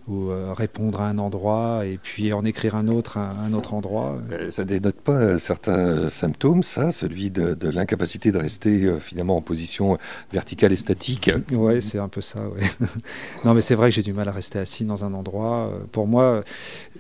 ou 0.08 0.31
euh, 0.31 0.53
répondre 0.53 1.00
à 1.00 1.08
un 1.08 1.19
endroit 1.19 1.85
et 1.85 1.99
puis 1.99 2.32
en 2.32 2.44
écrire 2.44 2.76
un 2.76 2.88
autre 2.88 3.19
à 3.19 3.31
un 3.31 3.53
autre 3.53 3.75
endroit. 3.75 4.19
Euh, 4.31 4.50
ça 4.50 4.64
dénote 4.64 5.00
pas 5.00 5.38
certains 5.38 6.08
symptômes, 6.08 6.62
ça, 6.62 6.93
celui 6.93 7.31
de, 7.31 7.56
l'incapacité 7.69 8.31
de 8.31 8.38
rester 8.38 8.85
euh, 8.85 8.99
finalement 8.99 9.37
en 9.37 9.43
position 9.43 9.99
verticale 10.32 10.73
et 10.73 10.76
statique? 10.76 11.31
Oui, 11.53 11.82
c'est 11.82 11.99
un 11.99 12.08
peu 12.08 12.20
ça. 12.20 12.41
Ouais. 12.49 12.61
non, 13.44 13.55
mais 13.55 13.61
c'est 13.61 13.75
vrai 13.75 13.91
que 13.91 13.94
j'ai 13.94 14.03
du 14.03 14.12
mal 14.12 14.29
à 14.29 14.32
rester 14.32 14.58
assis 14.58 14.85
dans 14.85 15.05
un 15.05 15.12
endroit. 15.12 15.73
Pour 15.93 16.06
moi, 16.06 16.43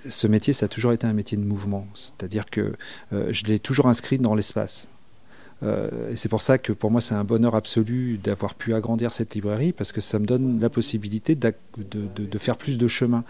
ce 0.08 0.26
métier, 0.26 0.52
ça 0.52 0.66
a 0.66 0.68
toujours 0.68 0.92
été 0.92 1.06
un 1.06 1.12
métier 1.12 1.38
de 1.38 1.44
mouvement, 1.44 1.86
c'est-à-dire 1.94 2.46
que 2.46 2.74
je 3.12 3.44
l'ai 3.44 3.58
toujours 3.58 3.86
inscrit 3.86 4.18
dans 4.18 4.34
l'espace. 4.34 4.88
Euh, 5.62 6.10
et 6.10 6.16
c'est 6.16 6.28
pour 6.28 6.42
ça 6.42 6.58
que 6.58 6.72
pour 6.72 6.90
moi 6.90 7.00
c'est 7.00 7.14
un 7.14 7.24
bonheur 7.24 7.54
absolu 7.54 8.18
d'avoir 8.22 8.54
pu 8.54 8.74
agrandir 8.74 9.12
cette 9.12 9.34
librairie 9.34 9.72
parce 9.72 9.90
que 9.90 10.02
ça 10.02 10.18
me 10.18 10.26
donne 10.26 10.60
la 10.60 10.68
possibilité 10.68 11.34
de, 11.34 12.38
faire 12.38 12.56
plus 12.56 12.78
de 12.78 12.88
chemin. 12.88 13.24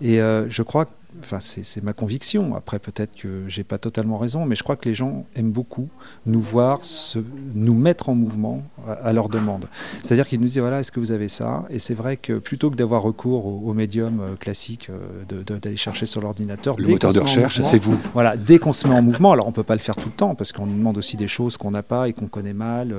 Et 0.00 0.20
euh, 0.20 0.48
je 0.48 0.62
crois 0.62 0.88
enfin 1.20 1.38
c'est 1.40 1.82
ma 1.82 1.92
conviction. 1.92 2.54
Après 2.54 2.78
peut-être 2.78 3.16
que 3.16 3.44
j'ai 3.48 3.64
pas 3.64 3.78
totalement 3.78 4.18
raison, 4.18 4.44
mais 4.44 4.54
je 4.54 4.62
crois 4.62 4.76
que 4.76 4.88
les 4.88 4.94
gens 4.94 5.26
aiment 5.34 5.52
beaucoup 5.52 5.88
nous 6.26 6.40
voir, 6.40 6.82
se, 6.84 7.18
nous 7.54 7.74
mettre 7.74 8.08
en 8.08 8.14
mouvement 8.14 8.62
à, 8.86 9.12
leur 9.12 9.28
demande. 9.28 9.66
C'est-à-dire 10.02 10.26
qu'ils 10.28 10.40
nous 10.40 10.46
disent 10.46 10.58
voilà 10.58 10.80
est-ce 10.80 10.92
que 10.92 11.00
vous 11.00 11.12
avez 11.12 11.28
ça? 11.28 11.64
Et 11.70 11.78
c'est 11.78 11.94
vrai 11.94 12.16
que 12.16 12.38
plutôt 12.38 12.70
que 12.70 12.76
d'avoir 12.76 13.02
recours 13.02 13.46
au, 13.46 13.74
médium 13.74 14.20
euh, 14.20 14.36
classique, 14.36 14.88
euh, 14.90 15.42
d'aller 15.42 15.76
chercher 15.76 16.06
sur 16.06 16.20
l'ordinateur, 16.20 16.76
le 16.78 16.88
moteur 16.88 17.12
de 17.12 17.20
recherche, 17.20 17.60
c'est 17.62 17.78
vous. 17.78 17.98
Voilà, 18.14 18.36
dès 18.36 18.58
qu'on 18.58 18.72
se 18.72 18.88
met 18.88 18.94
en 18.94 19.02
mouvement, 19.02 19.32
alors 19.32 19.46
on 19.46 19.52
peut 19.52 19.62
pas 19.62 19.74
le 19.74 19.80
faire 19.80 19.96
tout 19.96 20.08
le 20.08 20.14
temps 20.14 20.34
parce 20.34 20.52
qu'on 20.52 20.66
nous 20.66 20.76
demande 20.76 20.98
aussi 20.98 21.16
des 21.16 21.28
choses 21.28 21.56
qu'on 21.56 21.70
n'a 21.70 21.82
pas 21.82 22.08
et 22.08 22.12
qu'on 22.12 22.26
connaît 22.26 22.54
mal. 22.54 22.94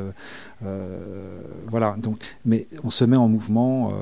Euh, 0.66 1.40
voilà, 1.68 1.96
donc, 1.98 2.20
mais 2.46 2.68
on 2.84 2.90
se 2.90 3.06
met 3.06 3.18
en 3.18 3.28
mouvement 3.28 3.94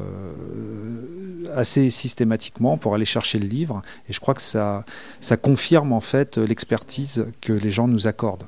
assez 1.56 1.90
systématiquement 1.90 2.78
pour 2.78 2.96
aller 2.96 3.06
chercher 3.06 3.40
le 3.40 3.48
livre. 3.48 3.81
Et 4.10 4.13
je 4.13 4.19
crois 4.19 4.34
que 4.34 4.42
ça, 4.42 4.85
ça 5.19 5.38
confirme 5.38 5.94
en 5.94 6.02
fait 6.02 6.38
l'expertise 6.38 7.26
que 7.42 7.54
les 7.54 7.71
gens 7.71 7.88
nous 7.88 8.07
accordent. 8.07 8.45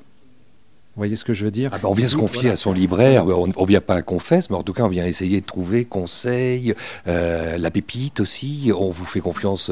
Vous 0.98 1.02
voyez 1.02 1.16
ce 1.16 1.26
que 1.26 1.34
je 1.34 1.46
veux 1.46 1.52
dire? 1.52 1.70
Ah 1.74 1.78
ben, 1.78 1.90
On 1.90 1.94
vient 1.94 2.08
se 2.08 2.16
confier 2.16 2.50
à 2.50 2.56
son 2.56 2.74
libraire, 2.74 3.28
on 3.28 3.46
ne 3.46 3.68
vient 3.68 3.82
pas 3.82 3.94
à 3.94 4.02
confesse, 4.02 4.50
mais 4.50 4.56
en 4.56 4.64
tout 4.64 4.74
cas 4.74 4.82
on 4.82 4.88
vient 4.88 5.06
essayer 5.06 5.42
de 5.42 5.46
trouver 5.46 5.86
conseil, 5.86 6.74
euh, 7.08 7.60
la 7.60 7.70
pépite 7.70 8.20
aussi, 8.20 8.72
on 8.76 8.90
vous 8.90 9.06
fait 9.06 9.20
confiance 9.20 9.70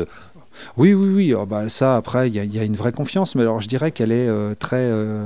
oui, 0.78 0.94
oui, 0.94 1.10
oui. 1.10 1.34
Oh, 1.34 1.46
bah, 1.46 1.70
ça, 1.70 1.96
après, 1.96 2.30
il 2.30 2.36
y, 2.36 2.60
a 2.60 2.64
une 2.64 2.76
vraie 2.76 2.92
confiance, 2.92 3.36
mais 3.36 3.42
alors 3.42 3.62
je 3.62 3.68
dirais 3.68 3.92
qu'elle 3.92 4.12
est 4.12 4.28
euh, 4.28 4.56
très 4.56 4.78
euh, 4.78 5.26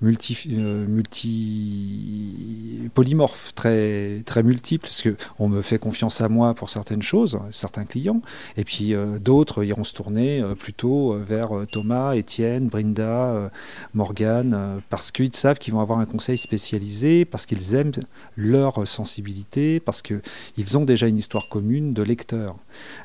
multi, 0.00 0.38
euh, 0.52 0.86
multi 0.86 2.88
polymorphe, 2.94 3.54
très, 3.54 4.22
très 4.26 4.42
multiple, 4.42 4.82
parce 4.82 5.02
que 5.02 5.16
on 5.38 5.48
me 5.48 5.62
fait 5.62 5.78
confiance 5.78 6.20
à 6.20 6.28
moi 6.28 6.54
pour 6.54 6.70
certaines 6.70 7.02
choses, 7.02 7.38
certains 7.50 7.84
clients, 7.84 8.22
et 8.56 8.64
puis 8.64 8.94
d'autres 9.20 9.64
iront 9.64 9.84
se 9.84 9.94
tourner 9.94 10.42
plutôt 10.58 11.14
vers 11.14 11.50
Thomas, 11.70 12.14
Étienne, 12.14 12.68
Brinda, 12.68 13.50
Morgane, 13.94 14.80
parce 14.88 15.12
qu'ils 15.12 15.34
savent 15.34 15.58
qu'ils 15.58 15.74
vont 15.74 15.80
avoir 15.80 15.98
un 15.98 16.06
conseil 16.06 16.38
spécialisé, 16.38 17.24
parce 17.24 17.46
qu'ils 17.46 17.74
aiment 17.74 17.92
leur 18.36 18.86
sensibilité, 18.88 19.80
parce 19.80 20.02
qu'ils 20.02 20.78
ont 20.78 20.84
déjà 20.84 21.06
une 21.06 21.18
histoire 21.18 21.48
commune 21.48 21.92
de 21.92 22.02
lecteur. 22.02 22.56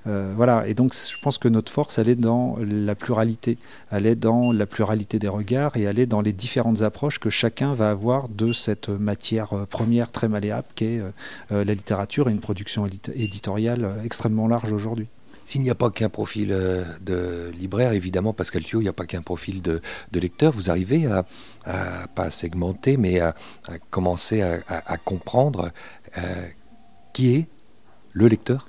voilà, 0.05 0.67
et 0.67 0.73
donc 0.73 0.93
je 0.93 1.19
pense 1.21 1.37
que 1.37 1.47
notre 1.55 1.71
force, 1.71 1.97
elle 1.97 2.09
est 2.09 2.15
dans 2.15 2.57
la 2.59 2.95
pluralité, 2.95 3.57
elle 3.89 4.05
est 4.05 4.15
dans 4.15 4.51
la 4.51 4.65
pluralité 4.65 5.19
des 5.19 5.29
regards 5.29 5.77
et 5.77 5.83
elle 5.83 5.99
est 5.99 6.05
dans 6.05 6.21
les 6.21 6.33
différentes 6.33 6.81
approches 6.81 7.17
que 7.17 7.29
chacun 7.29 7.73
va 7.73 7.89
avoir 7.89 8.27
de 8.27 8.51
cette 8.51 8.89
matière 8.89 9.53
euh, 9.53 9.65
première 9.65 10.11
très 10.11 10.27
malléable 10.27 10.67
qu'est 10.75 10.99
euh, 10.99 11.11
euh, 11.51 11.63
la 11.63 11.73
littérature 11.73 12.27
et 12.27 12.31
une 12.31 12.41
production 12.41 12.85
éditoriale 13.15 14.01
extrêmement 14.03 14.47
large 14.47 14.71
aujourd'hui. 14.71 15.07
S'il 15.45 15.61
n'y 15.61 15.69
a 15.69 15.75
pas 15.75 15.91
qu'un 15.91 16.09
profil 16.09 16.49
de 16.49 17.51
libraire, 17.57 17.91
évidemment, 17.91 18.33
Pascal 18.33 18.63
Thio, 18.63 18.81
il 18.81 18.83
n'y 18.83 18.89
a 18.89 18.93
pas 18.93 19.05
qu'un 19.05 19.21
profil 19.21 19.61
de, 19.61 19.79
lecteur. 20.11 20.51
Vous 20.51 20.71
arrivez 20.71 21.05
à, 21.05 21.23
pas 22.15 22.31
segmenter, 22.31 22.97
mais 22.97 23.19
à, 23.19 23.35
commencer 23.91 24.41
à, 24.41 24.97
comprendre 24.97 25.71
qui 27.13 27.35
est 27.35 27.47
le 28.13 28.27
lecteur? 28.27 28.67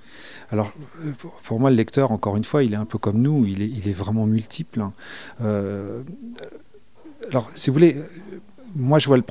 Alors, 0.52 0.72
euh, 1.04 1.12
pour 1.44 1.60
moi, 1.60 1.70
le 1.70 1.76
lecteur, 1.76 2.12
encore 2.12 2.36
une 2.36 2.44
fois, 2.44 2.62
il 2.62 2.72
est 2.72 2.76
un 2.76 2.84
peu 2.84 2.98
comme 2.98 3.20
nous, 3.20 3.46
il 3.46 3.62
est, 3.62 3.92
vraiment 3.92 4.26
multiple. 4.26 4.80
Hein. 4.80 4.92
Euh, 5.42 6.02
alors, 7.30 7.50
si 7.54 7.70
vous 7.70 7.74
voulez, 7.74 7.96
moi, 8.74 8.98
je 8.98 9.06
vois 9.06 9.16
le 9.16 9.24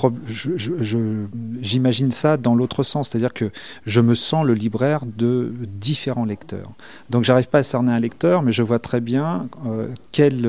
j'imagine 1.61 2.11
ça 2.11 2.37
dans 2.37 2.55
l'autre 2.55 2.83
sens, 2.83 3.09
c'est-à-dire 3.09 3.33
que 3.33 3.51
je 3.85 4.01
me 4.01 4.15
sens 4.15 4.45
le 4.45 4.53
libraire 4.53 5.05
de 5.05 5.53
différents 5.67 6.25
lecteurs. 6.25 6.71
Donc, 7.09 7.23
j'arrive 7.23 7.47
pas 7.47 7.59
à 7.59 7.63
cerner 7.63 7.91
un 7.91 7.99
lecteur, 7.99 8.41
mais 8.41 8.51
je 8.51 8.63
vois 8.63 8.79
très 8.79 9.01
bien 9.01 9.47
euh, 9.65 9.89
quel 10.11 10.45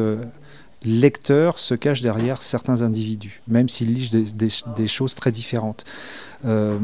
lecteur 0.86 1.58
se 1.58 1.74
cache 1.74 2.00
derrière 2.00 2.42
certains 2.42 2.82
individus, 2.82 3.42
même 3.48 3.68
s'ils 3.68 3.92
lisent 3.92 4.34
des, 4.34 4.88
choses 4.88 5.14
très 5.14 5.30
différentes. 5.32 5.84
Euh, 6.44 6.78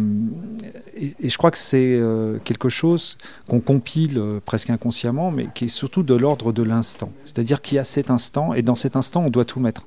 et, 0.96 1.28
je 1.28 1.38
crois 1.38 1.50
que 1.50 1.58
c'est 1.58 2.00
quelque 2.44 2.68
chose 2.68 3.16
qu'on 3.48 3.60
compile 3.60 4.20
presque 4.44 4.70
inconsciemment, 4.70 5.30
mais 5.30 5.48
qui 5.54 5.66
est 5.66 5.68
surtout 5.68 6.02
de 6.02 6.14
l'ordre 6.14 6.52
de 6.52 6.62
l'instant. 6.62 7.12
C'est-à-dire 7.24 7.62
qu'il 7.62 7.76
y 7.76 7.78
a 7.78 7.84
cet 7.84 8.10
instant, 8.10 8.54
et 8.54 8.62
dans 8.62 8.74
cet 8.74 8.96
instant, 8.96 9.24
on 9.24 9.30
doit 9.30 9.44
tout 9.44 9.60
mettre 9.60 9.84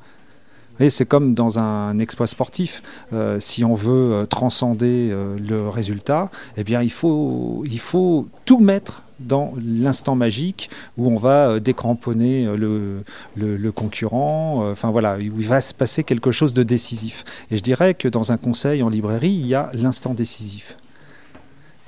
c'est 0.90 1.06
comme 1.06 1.34
dans 1.34 1.60
un 1.60 2.00
exploit 2.00 2.28
sportif. 2.28 2.84
Euh, 3.14 3.40
si 3.40 3.64
on 3.64 3.76
veut 3.76 4.14
euh, 4.14 4.26
transcender 4.26 5.10
euh, 5.12 5.38
le 5.38 5.70
résultat, 5.70 6.30
eh 6.58 6.64
bien, 6.64 6.82
il 6.82 6.92
faut, 6.92 7.64
il 7.66 7.80
faut 7.80 8.28
tout 8.46 8.60
mettre 8.60 9.04
dans 9.20 9.54
l'instant 9.64 10.16
magique 10.16 10.70
où 10.98 11.08
on 11.08 11.18
va 11.18 11.60
décramponner 11.60 12.46
le, 12.56 13.04
le, 13.36 13.72
concurrent. 13.72 14.70
Enfin 14.72 14.92
voilà, 14.92 15.18
il 15.20 15.32
va 15.48 15.62
se 15.62 15.74
passer 15.74 16.04
quelque 16.04 16.32
chose 16.32 16.54
de 16.54 16.64
décisif. 16.64 17.24
Et 17.52 17.58
je 17.58 17.64
dirais 17.64 17.94
que 17.94 18.08
dans 18.08 18.32
un 18.32 18.38
conseil 18.38 18.84
en 18.84 18.90
librairie, 18.90 19.32
il 19.32 19.48
y 19.48 19.56
a 19.56 19.72
l'instant 19.74 20.14
décisif. 20.14 20.78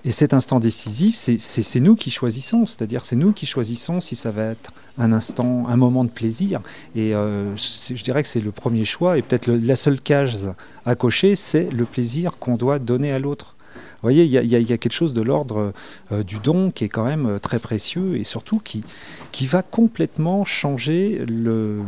Et 0.08 0.12
cet 0.12 0.34
instant 0.34 0.62
décisif, 0.62 1.18
c'est 1.18 1.80
nous 1.82 1.98
qui 1.98 2.12
choisissons, 2.12 2.66
c'est-à-dire 2.66 3.04
c'est 3.04 3.18
nous 3.18 3.34
qui 3.34 3.46
choisissons 3.46 4.00
si 4.00 4.16
ça 4.16 4.32
va 4.32 4.52
être 4.52 4.72
un 4.98 5.12
instant, 5.12 5.68
un 5.68 5.76
moment 5.76 6.06
de 6.06 6.10
plaisir. 6.10 6.62
Et 6.96 7.14
euh, 7.14 7.54
je 7.58 8.04
dirais 8.04 8.24
que 8.24 8.30
c'est 8.30 8.40
le 8.40 8.54
premier 8.54 8.86
choix, 8.86 9.18
et 9.18 9.22
peut-être 9.22 9.48
la 9.52 9.76
seule 9.76 10.00
case 10.00 10.54
à 10.86 10.96
cocher, 10.96 11.36
c'est 11.36 11.70
le 11.72 11.84
plaisir 11.84 12.38
qu'on 12.40 12.56
doit 12.56 12.80
donner 12.80 13.12
à 13.12 13.20
l'autre. 13.20 13.57
Vous 13.98 14.10
voyez, 14.10 14.26
il 14.26 14.32
y, 14.32 14.74
a 14.74 14.78
quelque 14.78 14.94
chose 14.94 15.14
de 15.14 15.22
l'ordre 15.22 15.74
euh, 16.12 16.24
du 16.24 16.38
don 16.40 16.70
qui 16.72 16.84
est 16.84 16.90
quand 16.90 17.06
même 17.06 17.26
euh, 17.26 17.40
très 17.40 17.60
précieux 17.60 18.18
et 18.18 18.24
surtout 18.24 18.60
qui, 18.60 18.84
qui 19.32 19.48
va 19.48 19.64
complètement 19.64 20.46
changer 20.46 21.26
le... 21.28 21.82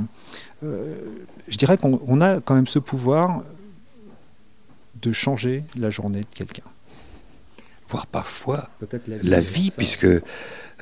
je 0.62 1.58
dirais 1.58 1.78
qu'on 1.78 2.22
a 2.22 2.42
quand 2.42 2.56
même 2.56 2.68
ce 2.68 2.80
pouvoir 2.80 3.44
de 5.01 5.12
changer 5.12 5.63
la 5.75 5.89
journée 5.89 6.22
de 6.22 6.36
quelqu'un 6.36 6.63
voire 7.89 8.05
parfois 8.05 8.69
la 9.24 9.41
vie, 9.41 9.72
puisque 9.75 10.05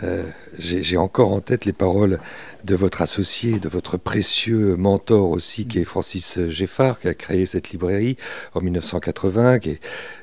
euh, 0.03 0.23
j'ai 0.59 0.97
encore 0.97 1.31
en 1.31 1.39
tête 1.39 1.65
les 1.65 1.73
paroles 1.73 2.19
de 2.65 2.75
votre 2.75 3.01
associé, 3.01 3.59
de 3.59 3.69
votre 3.69 3.97
précieux 3.97 4.75
mentor 4.75 5.29
aussi, 5.29 5.65
qui 5.65 5.79
est 5.79 5.85
Francis 5.85 6.37
Geffard, 6.49 6.99
qui 6.99 7.07
a 7.07 7.13
créé 7.13 7.45
cette 7.45 7.71
librairie 7.71 8.17
en 8.53 8.61
1980, 8.61 9.59
qui 9.59 9.69
est 9.71 9.79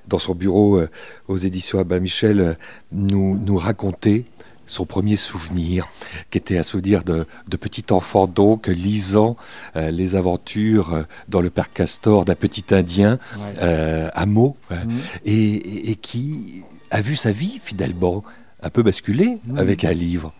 dans 0.06 0.18
son 0.18 0.34
bureau 0.34 0.78
euh, 0.78 0.88
aux 1.26 1.38
éditions 1.38 1.78
Abba 1.78 1.98
Michel, 2.00 2.40
euh, 2.40 2.54
nous, 2.92 3.38
nous 3.38 3.56
racontait 3.56 4.26
son 4.66 4.86
premier 4.86 5.16
souvenir, 5.16 5.88
qui 6.30 6.38
était 6.38 6.56
un 6.56 6.62
souvenir 6.62 7.02
de, 7.04 7.26
petit 7.56 7.84
enfant 7.90 8.26
donc 8.26 8.66
lisant 8.66 9.36
les 9.74 10.14
aventures 10.14 11.04
dans 11.28 11.42
le 11.42 11.50
Père 11.50 11.70
Castor 11.70 12.24
d'un 12.24 12.34
petit 12.34 12.74
Indien 12.74 13.18
à 13.60 14.24
mots, 14.24 14.56
mhm. 14.70 14.96
et, 15.26 15.96
qui 15.96 16.64
a 16.94 17.00
vu 17.00 17.16
sa 17.16 17.32
vie 17.32 17.58
finalement 17.60 18.22
un 18.62 18.70
peu 18.70 18.84
basculer 18.84 19.38
avec 19.56 19.84
un 19.84 19.92
livre. 19.92 20.32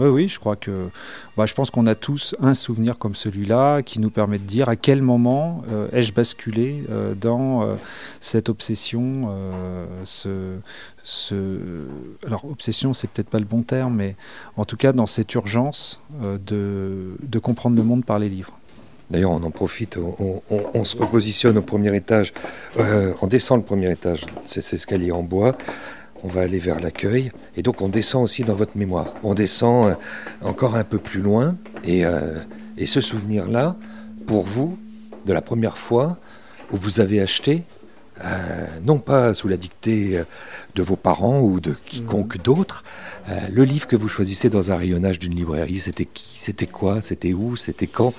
Oui, 0.00 0.08
oui, 0.08 0.28
je 0.28 0.38
crois 0.38 0.56
que, 0.56 0.90
bah, 1.36 1.46
je 1.46 1.54
pense 1.54 1.70
qu'on 1.70 1.86
a 1.86 1.94
tous 1.94 2.34
un 2.40 2.54
souvenir 2.54 2.98
comme 2.98 3.14
celui-là 3.14 3.82
qui 3.82 4.00
nous 4.00 4.10
permet 4.10 4.38
de 4.38 4.44
dire 4.44 4.68
à 4.68 4.76
quel 4.76 5.02
moment 5.02 5.62
euh, 5.70 5.88
ai-je 5.92 6.12
basculé 6.12 6.84
euh, 6.90 7.14
dans 7.14 7.62
euh, 7.62 7.74
cette 8.20 8.48
obsession, 8.48 9.28
ce, 10.04 10.58
ce, 11.04 11.86
alors 12.26 12.44
obsession, 12.44 12.92
c'est 12.92 13.08
peut-être 13.08 13.30
pas 13.30 13.40
le 13.40 13.44
bon 13.44 13.62
terme, 13.62 13.94
mais 13.94 14.16
en 14.56 14.64
tout 14.64 14.76
cas 14.76 14.92
dans 14.92 15.06
cette 15.06 15.32
urgence 15.34 16.00
de, 16.20 17.16
de 17.22 17.38
comprendre 17.38 17.76
le 17.76 17.84
monde 17.84 18.04
par 18.04 18.18
les 18.18 18.28
livres. 18.28 18.57
D'ailleurs, 19.10 19.30
on 19.30 19.42
en 19.42 19.50
profite, 19.50 19.96
on, 19.96 20.84
se 20.84 20.96
repositionne 20.96 21.56
au 21.56 21.62
premier 21.62 21.94
étage, 21.96 22.34
euh, 22.78 23.14
on 23.22 23.26
descend 23.26 23.58
le 23.58 23.64
premier 23.64 23.90
étage, 23.90 24.26
c'est 24.44 24.60
cet 24.60 24.74
escalier 24.74 25.12
en 25.12 25.22
bois, 25.22 25.56
on 26.22 26.28
va 26.28 26.42
aller 26.42 26.58
vers 26.58 26.78
l'accueil, 26.78 27.32
et 27.56 27.62
donc 27.62 27.80
on 27.80 27.88
descend 27.88 28.24
aussi 28.24 28.44
dans 28.44 28.54
votre 28.54 28.76
mémoire. 28.76 29.14
On 29.22 29.32
descend 29.32 29.90
euh, 29.90 29.94
encore 30.46 30.76
un 30.76 30.84
peu 30.84 30.98
plus 30.98 31.22
loin, 31.22 31.56
et, 31.84 32.04
euh, 32.04 32.38
et 32.76 32.84
ce 32.84 33.00
souvenir-là, 33.00 33.76
pour 34.26 34.44
vous, 34.44 34.78
de 35.24 35.32
la 35.32 35.40
première 35.40 35.78
fois 35.78 36.18
où 36.70 36.76
vous 36.76 37.00
avez 37.00 37.20
acheté, 37.20 37.62
non 38.84 38.98
pas 38.98 39.32
sous 39.32 39.46
la 39.46 39.56
dictée 39.56 40.20
de 40.74 40.82
vos 40.82 40.96
parents 40.96 41.40
ou 41.40 41.60
de 41.60 41.72
quiconque 41.72 42.36
mmh. 42.36 42.42
d'autre, 42.42 42.82
le 43.48 43.62
livre 43.62 43.86
que 43.86 43.94
vous 43.94 44.08
choisissez 44.08 44.50
dans 44.50 44.72
un 44.72 44.76
rayonnage 44.76 45.20
d'une 45.20 45.36
librairie, 45.36 45.78
c'était 45.78 46.04
qui? 46.04 46.36
C'était 46.36 46.66
quoi? 46.66 47.00
C'était 47.00 47.32
où? 47.32 47.54
C'était 47.54 47.86
quand? 47.86 48.12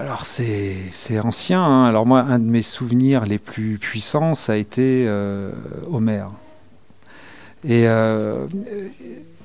Alors 0.00 0.24
c'est 0.26 1.18
ancien. 1.22 1.62
Hein. 1.62 1.84
Alors 1.86 2.06
moi, 2.06 2.20
un 2.20 2.38
de 2.38 2.44
mes 2.44 2.62
souvenirs 2.62 3.24
les 3.24 3.38
plus 3.38 3.78
puissants, 3.78 4.34
ça 4.34 4.54
a 4.54 4.56
été 4.56 5.04
euh, 5.06 5.52
Homère. 5.90 6.30
Et, 7.66 7.88
euh, 7.88 8.46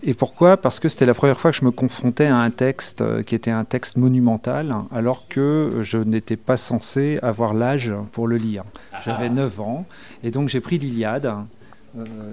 et 0.04 0.14
pourquoi? 0.14 0.58
Parce 0.58 0.80
que 0.80 0.90
c'était 0.90 1.06
la 1.06 1.14
première 1.14 1.40
fois 1.40 1.52
que 1.52 1.58
je 1.58 1.64
me 1.64 1.72
confrontais 1.72 2.26
à 2.26 2.38
un 2.38 2.50
texte 2.50 3.02
euh, 3.02 3.24
qui 3.24 3.36
était 3.36 3.52
un 3.52 3.64
texte 3.64 3.96
monumental, 3.96 4.76
alors 4.92 5.28
que 5.30 5.80
je 5.82 5.98
n'étais 5.98 6.36
pas 6.36 6.58
censé 6.58 7.20
avoir 7.22 7.54
l'âge 7.54 7.94
pour 8.12 8.28
le 8.28 8.38
lire. 8.38 8.64
J'avais 9.06 9.30
9 9.30 9.60
ans, 9.62 9.86
et 10.24 10.32
donc 10.32 10.50
j'ai 10.50 10.60
pris 10.60 10.78
l'Iliade. 10.78 11.34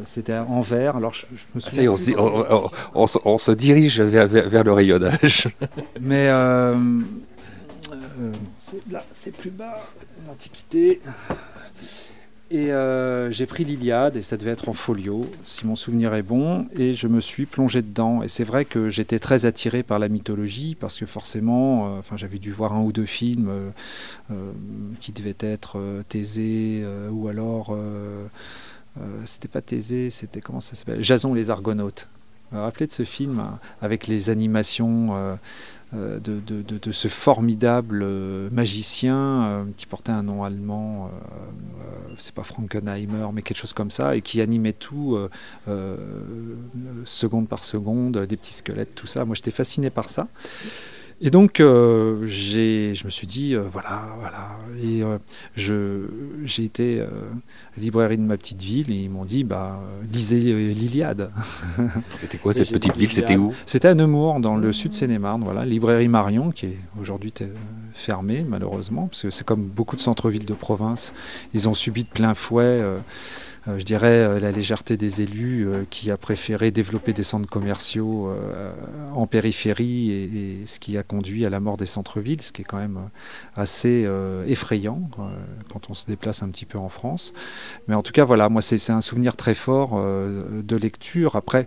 c'était 0.04 0.36
en 0.36 0.60
vers. 0.60 0.96
Alors 0.96 1.14
je, 1.14 1.26
me 1.54 1.60
ah, 1.60 1.92
on, 2.94 3.06
se, 3.06 3.18
on, 3.24 3.38
se, 3.38 3.52
dirige 3.52 4.00
vers, 4.00 4.26
vers, 4.26 4.64
le 4.64 4.72
rayonnage. 4.72 5.48
Mais 6.00 6.26
euh, 6.28 6.74
là, 8.90 9.04
c'est 9.14 9.32
plus 9.32 9.50
bas, 9.50 9.80
l'Antiquité. 10.26 11.00
Et 12.48 12.72
euh, 12.72 13.28
j'ai 13.32 13.44
pris 13.46 13.64
l'Iliade, 13.64 14.16
et 14.16 14.22
ça 14.22 14.36
devait 14.36 14.52
être 14.52 14.68
en 14.68 14.72
folio, 14.72 15.28
si 15.44 15.66
mon 15.66 15.74
souvenir 15.74 16.14
est 16.14 16.22
bon, 16.22 16.68
et 16.72 16.94
je 16.94 17.08
me 17.08 17.20
suis 17.20 17.44
plongé 17.44 17.82
dedans. 17.82 18.22
Et 18.22 18.28
c'est 18.28 18.44
vrai 18.44 18.64
que 18.64 18.88
j'étais 18.88 19.18
très 19.18 19.46
attiré 19.46 19.82
par 19.82 19.98
la 19.98 20.08
mythologie, 20.08 20.76
parce 20.78 20.96
que 20.96 21.06
forcément, 21.06 21.88
euh, 21.88 21.98
enfin, 21.98 22.16
j'avais 22.16 22.38
dû 22.38 22.52
voir 22.52 22.72
un 22.72 22.82
ou 22.82 22.92
deux 22.92 23.06
films 23.06 23.50
qui 25.00 25.12
devaient 25.12 25.36
être 25.40 26.02
Thésée, 26.08 26.84
ou 27.10 27.26
alors, 27.26 27.76
c'était 29.24 29.48
pas 29.48 29.60
Thésée, 29.60 30.10
c'était 30.10 30.40
comment 30.40 30.60
ça 30.60 30.76
s'appelle? 30.76 31.02
Jason 31.02 31.34
les 31.34 31.50
Argonautes. 31.50 32.08
Vous 32.50 32.58
vous 32.58 32.62
rappelez 32.62 32.86
de 32.86 32.92
ce 32.92 33.04
film 33.04 33.40
hein, 33.40 33.58
avec 33.80 34.06
les 34.06 34.30
animations 34.30 35.38
euh, 35.94 36.18
de, 36.18 36.92
ce 36.92 37.06
formidable 37.06 38.02
euh, 38.02 38.48
magicien 38.50 39.44
euh, 39.44 39.64
qui 39.76 39.86
portait 39.86 40.10
un 40.10 40.24
nom 40.24 40.42
allemand, 40.42 41.12
c'est 42.18 42.34
pas 42.34 42.42
Frankenheimer, 42.42 43.28
mais 43.32 43.42
quelque 43.42 43.58
chose 43.58 43.72
comme 43.72 43.92
ça, 43.92 44.16
et 44.16 44.20
qui 44.20 44.40
animait 44.40 44.72
tout 44.72 45.16
seconde 47.04 47.48
par 47.48 47.64
seconde, 47.64 48.18
des 48.26 48.36
petits 48.36 48.54
squelettes, 48.54 48.94
tout 48.94 49.06
ça. 49.06 49.24
Moi, 49.24 49.36
j'étais 49.36 49.50
fasciné 49.52 49.90
par 49.90 50.08
ça. 50.08 50.26
Et 51.22 51.30
donc, 51.30 51.60
euh, 51.60 52.26
je 52.26 53.04
me 53.04 53.10
suis 53.10 53.26
dit, 53.26 53.54
euh, 53.54 53.62
voilà, 53.72 54.02
voilà. 54.18 54.58
Et 54.82 55.02
euh, 55.02 56.06
j'ai 56.44 56.64
été 56.64 57.00
à 57.00 57.04
la 57.04 57.82
librairie 57.82 58.18
de 58.18 58.22
ma 58.22 58.36
petite 58.36 58.60
ville 58.60 58.90
et 58.90 59.04
ils 59.04 59.10
m'ont 59.10 59.24
dit, 59.24 59.42
bah, 59.42 59.80
lisez 60.12 60.38
l'Iliade. 60.74 61.30
C'était 62.16 62.36
quoi 62.36 62.52
cette 62.52 62.70
petite 62.70 62.96
ville? 62.96 63.10
C'était 63.10 63.36
où? 63.36 63.54
C'était 63.64 63.88
à 63.88 63.94
Nemours, 63.94 64.40
dans 64.40 64.56
le 64.56 64.72
sud 64.72 64.92
Seine-et-Marne, 64.92 65.42
voilà, 65.42 65.64
librairie 65.64 66.08
Marion, 66.08 66.50
qui 66.50 66.66
est 66.66 66.78
aujourd'hui 67.00 67.32
fermée, 67.96 68.44
malheureusement, 68.46 69.08
parce 69.08 69.22
que 69.22 69.30
c'est 69.30 69.44
comme 69.44 69.66
beaucoup 69.66 69.96
de 69.96 70.00
centres-villes 70.00 70.44
de 70.44 70.54
province. 70.54 71.14
Ils 71.54 71.68
ont 71.68 71.74
subi 71.74 72.04
de 72.04 72.08
plein 72.08 72.34
fouet 72.34 72.62
euh, 72.64 72.98
je 73.66 73.84
dirais, 73.84 74.20
euh, 74.20 74.38
la 74.38 74.52
légèreté 74.52 74.96
des 74.96 75.22
élus 75.22 75.66
euh, 75.66 75.84
qui 75.88 76.10
a 76.10 76.16
préféré 76.16 76.70
développer 76.70 77.12
des 77.12 77.24
centres 77.24 77.48
commerciaux 77.48 78.30
en 79.14 79.26
périphérie 79.26 80.10
et, 80.10 80.66
ce 80.66 80.78
qui 80.78 80.96
a 80.98 81.02
conduit 81.02 81.44
à 81.44 81.50
la 81.50 81.60
mort 81.60 81.76
des 81.76 81.86
centres-villes, 81.86 82.42
ce 82.42 82.52
qui 82.52 82.62
est 82.62 82.64
quand 82.64 82.78
même 82.78 83.10
assez 83.54 84.08
effrayant 84.46 85.08
quand 85.70 85.90
on 85.90 85.94
se 85.94 86.06
déplace 86.06 86.42
un 86.42 86.48
petit 86.48 86.66
peu 86.66 86.78
en 86.78 86.88
France. 86.88 87.32
Mais 87.88 87.94
en 87.94 88.02
tout 88.02 88.12
cas, 88.12 88.24
voilà, 88.24 88.48
moi, 88.48 88.62
c'est 88.62 88.90
un 88.90 89.00
souvenir 89.00 89.36
très 89.36 89.54
fort 89.54 90.00
de 90.00 90.76
lecture. 90.76 91.36
Après, 91.36 91.66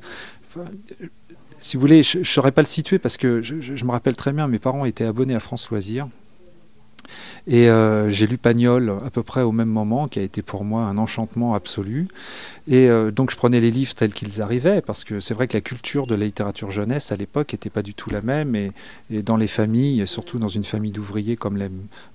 si 1.57 1.77
vous 1.77 1.81
voulez, 1.81 2.03
je 2.03 2.19
ne 2.19 2.23
saurais 2.23 2.51
pas 2.51 2.61
le 2.61 2.67
situer 2.67 2.99
parce 2.99 3.17
que 3.17 3.41
je, 3.41 3.61
je, 3.61 3.85
me 3.85 3.91
rappelle 3.91 4.15
très 4.15 4.31
bien, 4.31 4.47
mes 4.47 4.59
parents 4.59 4.85
étaient 4.85 5.05
abonnés 5.05 5.35
à 5.35 5.39
France 5.39 5.69
Loisirs. 5.69 6.07
Et 7.47 7.69
euh, 7.69 8.09
j'ai 8.09 8.27
lu 8.27 8.37
Pagnol 8.37 8.93
à 9.05 9.09
peu 9.09 9.23
près 9.23 9.41
au 9.41 9.51
même 9.51 9.69
moment, 9.69 10.07
qui 10.07 10.19
a 10.19 10.21
été 10.21 10.41
pour 10.41 10.63
moi 10.63 10.83
un 10.83 10.97
enchantement 10.97 11.53
absolu. 11.53 12.07
Et 12.71 12.87
euh, 12.87 13.09
donc 13.09 13.31
je 13.31 13.35
prenais 13.35 13.59
les 13.59 13.71
livres 13.71 13.95
tels 13.95 14.13
qu'ils 14.13 14.41
arrivaient, 14.41 14.81
parce 14.81 15.03
que 15.03 15.19
c'est 15.19 15.33
vrai 15.33 15.47
que 15.47 15.57
la 15.57 15.61
culture 15.61 16.05
de 16.05 16.13
la 16.13 16.25
littérature 16.25 16.69
jeunesse 16.69 17.11
à 17.11 17.15
l'époque 17.15 17.51
n'était 17.51 17.71
pas 17.71 17.81
du 17.81 17.95
tout 17.95 18.11
la 18.11 18.21
même. 18.21 18.55
Et, 18.55 18.71
et, 19.09 19.23
dans 19.23 19.37
les 19.37 19.47
familles, 19.47 20.01
et 20.01 20.05
surtout 20.05 20.37
dans 20.37 20.49
une 20.49 20.63
famille 20.63 20.91
d'ouvriers 20.91 21.35
comme 21.35 21.57
la, 21.57 21.65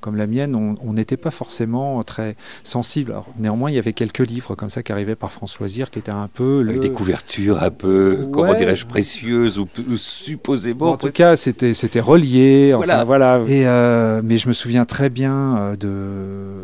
comme 0.00 0.14
la 0.14 0.28
mienne, 0.28 0.54
on 0.54 0.92
n'était 0.92 1.16
pas 1.16 1.32
forcément 1.32 2.02
très 2.04 2.37
sensible. 2.62 3.11
Alors, 3.11 3.26
néanmoins, 3.37 3.70
il 3.70 3.75
y 3.75 3.78
avait 3.78 3.92
quelques 3.92 4.25
livres 4.26 4.54
comme 4.54 4.70
ça 4.70 4.84
qui 4.84 4.92
arrivaient 4.92 5.16
par 5.16 5.32
François 5.32 5.66
Zir, 5.66 5.90
qui 5.90 5.99
étaient 5.99 6.12
un 6.12 6.28
peu... 6.28 6.62
Le... 6.62 6.70
Avec 6.70 6.82
des 6.82 6.92
couvertures 6.92 7.61
un 7.61 7.70
peu, 7.70 8.20
ouais. 8.20 8.30
comment 8.30 8.54
dirais-je, 8.54 8.87
précieuses 8.87 9.58
ou, 9.58 9.66
ou 9.90 9.96
supposément... 9.96 10.92
En 10.92 10.96
tout 10.96 11.11
cas, 11.11 11.34
c'était 11.37 12.00
relié. 12.00 12.75
Enfin, 12.75 12.87
voilà. 12.87 13.04
voilà. 13.04 13.42
Et, 13.49 13.66
euh, 13.66 14.23
mais 14.25 14.37
je 14.37 14.46
me 14.46 14.52
souviens 14.52 14.84
très 14.84 15.11
bien 15.11 15.56
euh, 15.56 15.76
de 15.76 16.62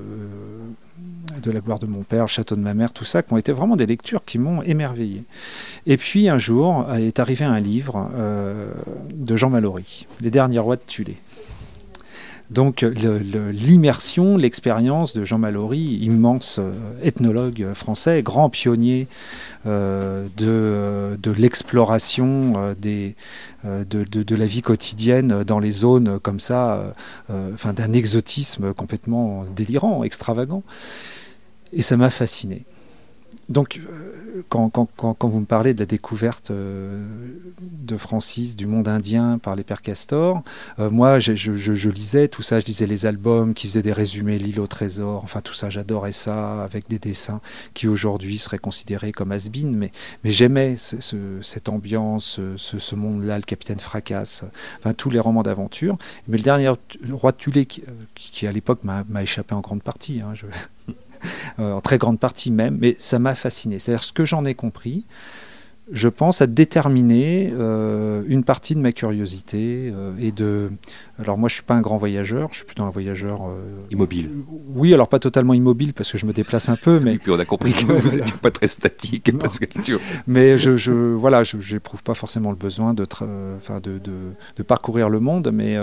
de 1.41 1.51
la 1.51 1.61
gloire 1.61 1.79
de 1.79 1.87
mon 1.87 2.03
père, 2.03 2.29
château 2.29 2.57
de 2.57 2.61
ma 2.61 2.75
mère, 2.75 2.93
tout 2.93 3.05
ça, 3.05 3.23
qui 3.23 3.33
ont 3.33 3.37
été 3.37 3.53
vraiment 3.53 3.77
des 3.77 3.87
lectures 3.87 4.25
qui 4.25 4.39
m'ont 4.39 4.63
émerveillé. 4.63 5.25
Et 5.87 5.97
puis 5.97 6.29
un 6.29 6.39
jour 6.39 6.87
est 6.95 7.19
arrivé 7.19 7.45
un 7.45 7.61
livre 7.61 8.11
euh, 8.15 8.73
de 9.13 9.37
Jean 9.37 9.51
Mallory, 9.51 10.07
Les 10.21 10.31
derniers 10.31 10.59
rois 10.59 10.77
de 10.77 10.83
Tulé. 10.87 11.17
Donc 12.51 12.81
l'immersion, 12.83 14.37
l'expérience 14.37 15.15
de 15.15 15.25
Jean 15.25 15.39
Mallory, 15.39 15.99
immense 16.03 16.57
euh, 16.59 16.73
ethnologue 17.01 17.75
français, 17.75 18.25
grand 18.25 18.51
pionnier 18.51 19.07
euh, 19.67 20.27
de, 20.37 21.31
l'exploration 21.31 22.75
de, 22.81 24.35
la 24.35 24.47
vie 24.47 24.63
quotidienne 24.63 25.45
dans 25.45 25.61
les 25.61 25.71
zones 25.71 26.19
comme 26.19 26.41
ça, 26.41 26.93
enfin 27.55 27.73
d'un 27.73 27.93
exotisme 27.93 28.75
complètement 28.75 29.45
délirant, 29.55 30.03
extravagant. 30.03 30.65
Et 31.73 31.83
ça 31.83 31.97
m'a 31.97 32.11
fasciné. 32.11 32.65
Donc, 33.49 33.81
quand, 34.49 34.71
quand, 34.71 35.29
vous 35.29 35.41
me 35.41 35.45
parlez 35.45 35.75
de 35.75 35.81
la 35.81 35.87
découverte 35.87 36.51
euh, 36.51 37.05
de 37.61 37.97
Francis, 37.97 38.57
du 38.57 38.67
monde 38.67 38.89
indien 38.89 39.39
par 39.39 39.57
les 39.57 39.65
pères 39.65 39.83
Castor, 39.83 40.43
euh, 40.79 40.91
moi, 40.91 41.19
je, 41.19 41.91
lisais 41.91 42.29
tout 42.29 42.43
ça, 42.43 42.61
je 42.61 42.67
lisais 42.67 42.87
les 42.87 43.07
albums 43.07 43.55
qui 43.55 43.67
faisaient 43.67 43.83
des 43.83 43.93
résumés, 43.93 44.39
l'île 44.39 44.61
au 44.61 44.67
trésor, 44.67 45.23
enfin 45.25 45.41
tout 45.41 45.55
ça, 45.55 45.71
j'adorais 45.71 46.13
ça, 46.13 46.63
avec 46.63 46.89
des 46.89 46.99
dessins 46.99 47.41
qui 47.75 47.89
aujourd'hui 47.89 48.39
seraient 48.39 48.59
considérés 48.59 49.13
comme 49.13 49.33
has 49.33 49.49
mais, 49.65 49.91
mais 50.23 50.31
j'aimais 50.31 50.77
ce, 50.77 51.01
ce, 51.01 51.17
cette 51.43 51.69
ambiance, 51.69 52.41
ce, 52.57 52.95
monde-là, 52.95 53.37
le 53.37 53.45
capitaine 53.45 53.81
Fracasse, 53.81 54.45
enfin 54.79 54.95
tous 54.95 55.11
les 55.11 55.21
romans 55.21 55.43
d'aventure. 55.43 55.97
Mais 56.29 56.37
le 56.37 56.43
dernier 56.43 56.73
roi 57.11 57.33
de 57.33 57.37
Tulé, 57.37 57.67
qui, 57.67 58.47
à 58.47 58.53
l'époque 58.53 58.85
m'a 58.85 59.23
échappé 59.23 59.55
en 59.55 59.61
grande 59.61 59.83
partie, 59.83 60.21
hein, 60.21 60.35
je 60.35 60.47
euh, 60.47 60.93
en 61.59 61.81
très 61.81 61.99
grande 61.99 62.19
partie 62.19 62.51
même, 62.51 62.79
mais 62.81 62.97
ça 62.99 63.19
m'a 63.19 63.35
fasciné. 63.35 63.79
C'est-à-dire 63.79 64.05
ce 64.05 64.13
que 64.13 64.25
j'en 64.25 64.45
ai 64.45 64.55
compris, 64.55 65.05
je 65.93 66.09
pense, 66.09 66.41
a 66.41 66.47
déterminé 66.47 67.53
euh, 67.53 68.23
une 68.29 68.45
partie 68.45 68.75
de 68.75 68.81
ma 68.81 68.93
curiosité 68.93 69.91
euh, 69.93 70.13
et 70.21 70.31
de. 70.31 70.71
Alors 71.19 71.37
moi, 71.37 71.49
je 71.49 71.55
suis 71.55 71.63
pas 71.63 71.75
un 71.75 71.81
grand 71.81 71.97
voyageur, 71.97 72.49
je 72.53 72.59
suis 72.59 72.65
plutôt 72.65 72.85
un 72.85 72.91
voyageur 72.91 73.49
euh, 73.49 73.61
immobile. 73.91 74.31
Oui, 74.75 74.95
alors 74.95 75.09
pas 75.09 75.19
totalement 75.19 75.53
immobile 75.53 75.93
parce 75.93 76.13
que 76.13 76.19
je 76.19 76.27
me 76.27 76.33
déplace 76.33 76.69
un 76.69 76.77
peu, 76.77 77.01
mais. 77.01 77.15
Et 77.15 77.19
puis 77.19 77.33
on 77.33 77.39
a 77.39 77.45
compris 77.45 77.73
que 77.73 77.85
vous 77.87 78.17
n'étiez 78.17 78.37
pas 78.41 78.51
très 78.51 78.69
statique 78.69 79.37
parce 79.39 79.59
que. 79.59 79.67
mais 80.27 80.59
je, 80.59 80.77
je 80.77 80.93
voilà, 80.93 81.43
je 81.43 81.57
n'éprouve 81.75 82.03
pas 82.03 82.15
forcément 82.15 82.51
le 82.51 82.57
besoin 82.57 82.95
de, 82.95 83.05
enfin 83.57 83.81
de, 83.81 83.99
de, 83.99 84.13
de, 84.57 84.63
parcourir 84.63 85.09
le 85.09 85.19
monde, 85.19 85.51
mais 85.53 85.77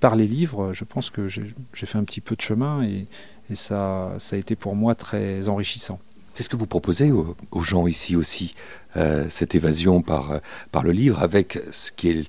par 0.00 0.16
les 0.16 0.26
livres, 0.26 0.72
je 0.72 0.84
pense 0.84 1.10
que 1.10 1.28
j'ai 1.28 1.44
fait 1.74 1.98
un 1.98 2.04
petit 2.04 2.20
peu 2.20 2.36
de 2.36 2.40
chemin 2.40 2.82
et, 2.84 3.06
et 3.52 3.54
ça, 3.54 4.12
ça 4.18 4.36
a 4.36 4.38
été 4.38 4.56
pour 4.56 4.74
moi 4.74 4.94
très 4.94 5.48
enrichissant. 5.48 5.98
C'est 6.34 6.42
ce 6.42 6.48
que 6.48 6.56
vous 6.56 6.66
proposez 6.66 7.12
aux, 7.12 7.36
aux 7.50 7.62
gens 7.62 7.86
ici 7.86 8.16
aussi, 8.16 8.54
euh, 8.96 9.26
cette 9.28 9.54
évasion 9.54 10.02
par, 10.02 10.40
par 10.70 10.82
le 10.82 10.92
livre, 10.92 11.22
avec 11.22 11.58
ce 11.72 11.92
qui 11.92 12.08
est 12.10 12.24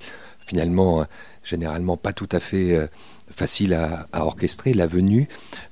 finalement 0.46 1.02
euh, 1.02 1.06
généralement 1.44 1.98
pas 1.98 2.14
tout 2.14 2.30
à 2.32 2.40
fait 2.40 2.76
euh, 2.76 2.88
facile 3.32 3.74
à, 3.74 4.08
à, 4.14 4.26
orchestrer, 4.26 4.74
la 4.74 4.88
venue 4.88 5.28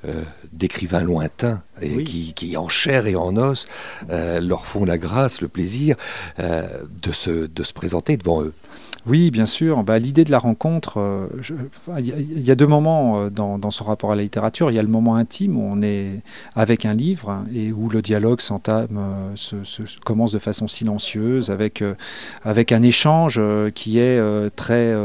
euh, 0.05 0.23
d'écrivains 0.51 1.01
lointains 1.01 1.63
et 1.81 1.95
oui. 1.95 2.03
qui, 2.03 2.33
qui, 2.33 2.57
en 2.57 2.67
chair 2.67 3.07
et 3.07 3.15
en 3.15 3.37
os, 3.37 3.67
euh, 4.09 4.39
leur 4.39 4.65
font 4.65 4.85
la 4.85 4.97
grâce, 4.97 5.41
le 5.41 5.47
plaisir 5.47 5.95
de, 6.37 7.11
se, 7.11 7.47
de 7.47 7.63
se 7.63 7.73
présenter 7.73 8.17
devant 8.17 8.43
eux. 8.43 8.53
Oui, 9.07 9.31
bien 9.31 9.47
sûr. 9.47 9.83
Bah, 9.83 9.97
L'idée 9.97 10.23
de 10.23 10.29
la 10.29 10.37
rencontre, 10.37 10.99
euh, 10.99 11.27
il 11.97 12.39
y, 12.39 12.51
a 12.51 12.55
deux 12.55 12.67
moments 12.67 13.19
euh, 13.19 13.29
dans, 13.31 13.57
dans, 13.57 13.71
son 13.71 13.83
rapport 13.83 14.11
à 14.11 14.15
la 14.15 14.21
littérature. 14.21 14.69
Il 14.69 14.75
y 14.75 14.79
a 14.79 14.83
le 14.83 14.87
moment 14.87 15.15
intime 15.15 15.57
où 15.57 15.63
on 15.63 15.81
est 15.81 16.21
avec 16.53 16.85
un 16.85 16.93
livre 16.93 17.31
hein, 17.31 17.45
et 17.51 17.71
où 17.71 17.89
le 17.89 18.03
dialogue 18.03 18.41
s'entame, 18.41 18.99
euh, 18.99 19.63
commence 20.05 20.31
de 20.31 20.37
façon 20.37 20.67
silencieuse, 20.67 21.49
avec, 21.49 21.83
avec 22.43 22.71
un 22.71 22.83
échange 22.83 23.41
qui 23.73 23.97
est 23.97 24.19
très, 24.55 24.95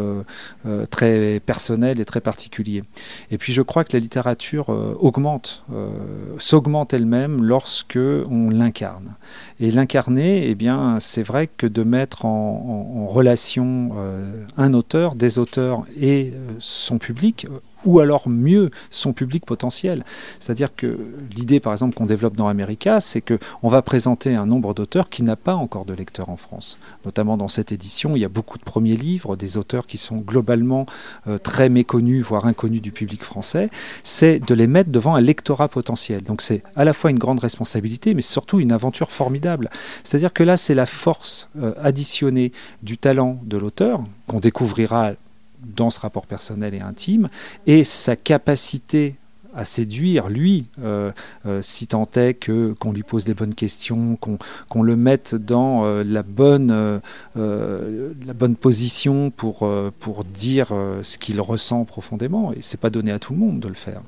très 0.90 1.40
personnel 1.40 2.00
et 2.00 2.04
très 2.04 2.20
particulier. 2.20 2.84
Et 3.30 3.38
puis 3.38 3.52
je 3.52 3.62
crois 3.62 3.84
que 3.84 3.94
la 3.94 4.00
littérature 4.00 4.68
augmente, 5.00 5.64
s'augmente 6.38 6.92
elle-même 6.92 7.42
lorsque 7.42 7.98
on 7.98 8.50
l'incarne. 8.50 9.14
Et 9.58 9.70
l'incarner, 9.70 10.50
eh 10.50 10.56
c'est 11.00 11.22
vrai 11.22 11.46
que 11.46 11.66
de 11.66 11.82
mettre 11.82 12.24
en, 12.26 13.06
relation 13.06 13.85
un 14.56 14.74
auteur, 14.74 15.14
des 15.14 15.38
auteurs 15.38 15.84
et 15.98 16.32
euh, 16.34 16.56
son 16.58 16.98
public, 16.98 17.46
ou 17.84 18.00
alors 18.00 18.28
mieux 18.28 18.70
son 18.90 19.12
public 19.12 19.44
potentiel. 19.44 20.04
C'est-à-dire 20.40 20.74
que 20.74 20.98
l'idée, 21.34 21.60
par 21.60 21.72
exemple, 21.72 21.94
qu'on 21.94 22.06
développe 22.06 22.36
dans 22.36 22.48
America, 22.48 23.00
c'est 23.00 23.20
qu'on 23.20 23.68
va 23.68 23.82
présenter 23.82 24.34
un 24.34 24.46
nombre 24.46 24.74
d'auteurs 24.74 25.08
qui 25.08 25.22
n'a 25.22 25.36
pas 25.36 25.54
encore 25.54 25.84
de 25.84 25.94
lecteurs 25.94 26.30
en 26.30 26.36
France. 26.36 26.78
Notamment 27.04 27.36
dans 27.36 27.48
cette 27.48 27.72
édition, 27.72 28.16
il 28.16 28.20
y 28.20 28.24
a 28.24 28.28
beaucoup 28.28 28.58
de 28.58 28.64
premiers 28.64 28.96
livres, 28.96 29.36
des 29.36 29.56
auteurs 29.56 29.86
qui 29.86 29.98
sont 29.98 30.16
globalement 30.16 30.86
euh, 31.26 31.38
très 31.38 31.68
méconnus, 31.68 32.24
voire 32.24 32.46
inconnus 32.46 32.82
du 32.82 32.92
public 32.92 33.22
français. 33.22 33.70
C'est 34.02 34.40
de 34.40 34.54
les 34.54 34.66
mettre 34.66 34.90
devant 34.90 35.14
un 35.14 35.20
lectorat 35.20 35.68
potentiel. 35.68 36.22
Donc 36.22 36.42
c'est 36.42 36.62
à 36.74 36.84
la 36.84 36.92
fois 36.92 37.10
une 37.10 37.18
grande 37.18 37.40
responsabilité, 37.40 38.14
mais 38.14 38.22
surtout 38.22 38.60
une 38.60 38.72
aventure 38.72 39.12
formidable. 39.12 39.70
C'est-à-dire 40.02 40.32
que 40.32 40.42
là, 40.42 40.56
c'est 40.56 40.74
la 40.74 40.86
force 40.86 41.48
euh, 41.58 41.74
additionnée 41.80 42.52
du 42.82 42.98
talent 42.98 43.38
de 43.44 43.56
l'auteur 43.56 44.02
qu'on 44.26 44.40
découvrira 44.40 45.12
dans 45.64 45.90
ce 45.90 46.00
rapport 46.00 46.26
personnel 46.26 46.74
et 46.74 46.80
intime, 46.80 47.28
et 47.66 47.84
sa 47.84 48.16
capacité 48.16 49.16
à 49.56 49.64
séduire, 49.64 50.28
lui, 50.28 50.66
euh, 50.82 51.10
euh, 51.46 51.62
si 51.62 51.86
tant 51.86 52.08
est 52.14 52.34
que 52.34 52.74
qu'on 52.74 52.92
lui 52.92 53.02
pose 53.02 53.26
les 53.26 53.34
bonnes 53.34 53.54
questions, 53.54 54.16
qu'on 54.16 54.36
qu 54.36 54.82
le 54.82 54.96
mette 54.96 55.34
dans 55.34 55.84
euh, 55.84 56.04
la 56.04 56.22
bonne 56.22 56.70
euh, 56.70 58.12
la 58.26 58.34
bonne 58.34 58.54
position 58.54 59.30
pour 59.30 59.68
pour 59.98 60.24
dire 60.24 60.68
ce 61.02 61.16
qu'il 61.16 61.40
ressent 61.40 61.84
profondément. 61.84 62.52
Et 62.52 62.58
c'est 62.60 62.78
pas 62.78 62.90
donné 62.90 63.10
à 63.10 63.18
tout 63.18 63.32
le 63.32 63.38
monde 63.38 63.60
de 63.60 63.68
le 63.68 63.74
faire. 63.74 64.02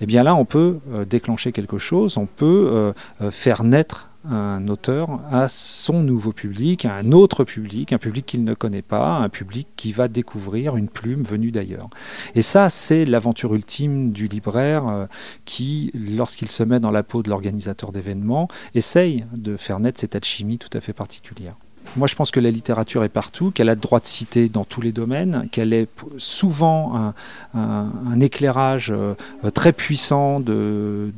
Et 0.00 0.06
bien 0.06 0.22
là, 0.22 0.36
on 0.36 0.44
peut 0.44 0.78
déclencher 1.10 1.50
quelque 1.50 1.78
chose, 1.78 2.16
on 2.16 2.26
peut 2.26 2.94
faire 3.30 3.64
naître 3.64 4.08
un 4.28 4.68
auteur 4.68 5.20
à 5.30 5.48
son 5.48 6.02
nouveau 6.02 6.32
public, 6.32 6.84
à 6.84 6.94
un 6.94 7.12
autre 7.12 7.44
public, 7.44 7.92
un 7.92 7.98
public 7.98 8.26
qu'il 8.26 8.44
ne 8.44 8.54
connaît 8.54 8.82
pas, 8.82 9.16
un 9.16 9.28
public 9.28 9.68
qui 9.76 9.92
va 9.92 10.08
découvrir 10.08 10.76
une 10.76 10.88
plume 10.88 11.22
venue 11.22 11.50
d'ailleurs. 11.50 11.88
Et 12.34 12.42
ça, 12.42 12.68
c'est 12.68 13.04
l'aventure 13.04 13.54
ultime 13.54 14.12
du 14.12 14.28
libraire 14.28 14.88
euh, 14.88 15.06
qui, 15.44 15.90
lorsqu'il 15.94 16.50
se 16.50 16.62
met 16.62 16.80
dans 16.80 16.90
la 16.90 17.02
peau 17.02 17.22
de 17.22 17.30
l'organisateur 17.30 17.92
d'événements, 17.92 18.48
essaye 18.74 19.24
de 19.32 19.56
faire 19.56 19.80
naître 19.80 20.00
cette 20.00 20.14
alchimie 20.14 20.58
tout 20.58 20.70
à 20.76 20.80
fait 20.80 20.92
particulière. 20.92 21.56
Moi, 21.96 22.06
je 22.06 22.14
pense 22.14 22.30
que 22.30 22.40
la 22.40 22.50
littérature 22.50 23.04
est 23.04 23.10
partout, 23.10 23.50
qu'elle 23.50 23.68
a 23.68 23.74
droit 23.74 24.00
de 24.00 24.06
citer 24.06 24.48
dans 24.48 24.64
tous 24.64 24.80
les 24.80 24.92
domaines, 24.92 25.48
qu'elle 25.50 25.74
est 25.74 25.88
souvent 26.16 27.12
un, 27.54 28.20
éclairage 28.20 28.92
euh, 28.92 29.14
très 29.52 29.72
puissant 29.72 30.40
de 30.40 31.12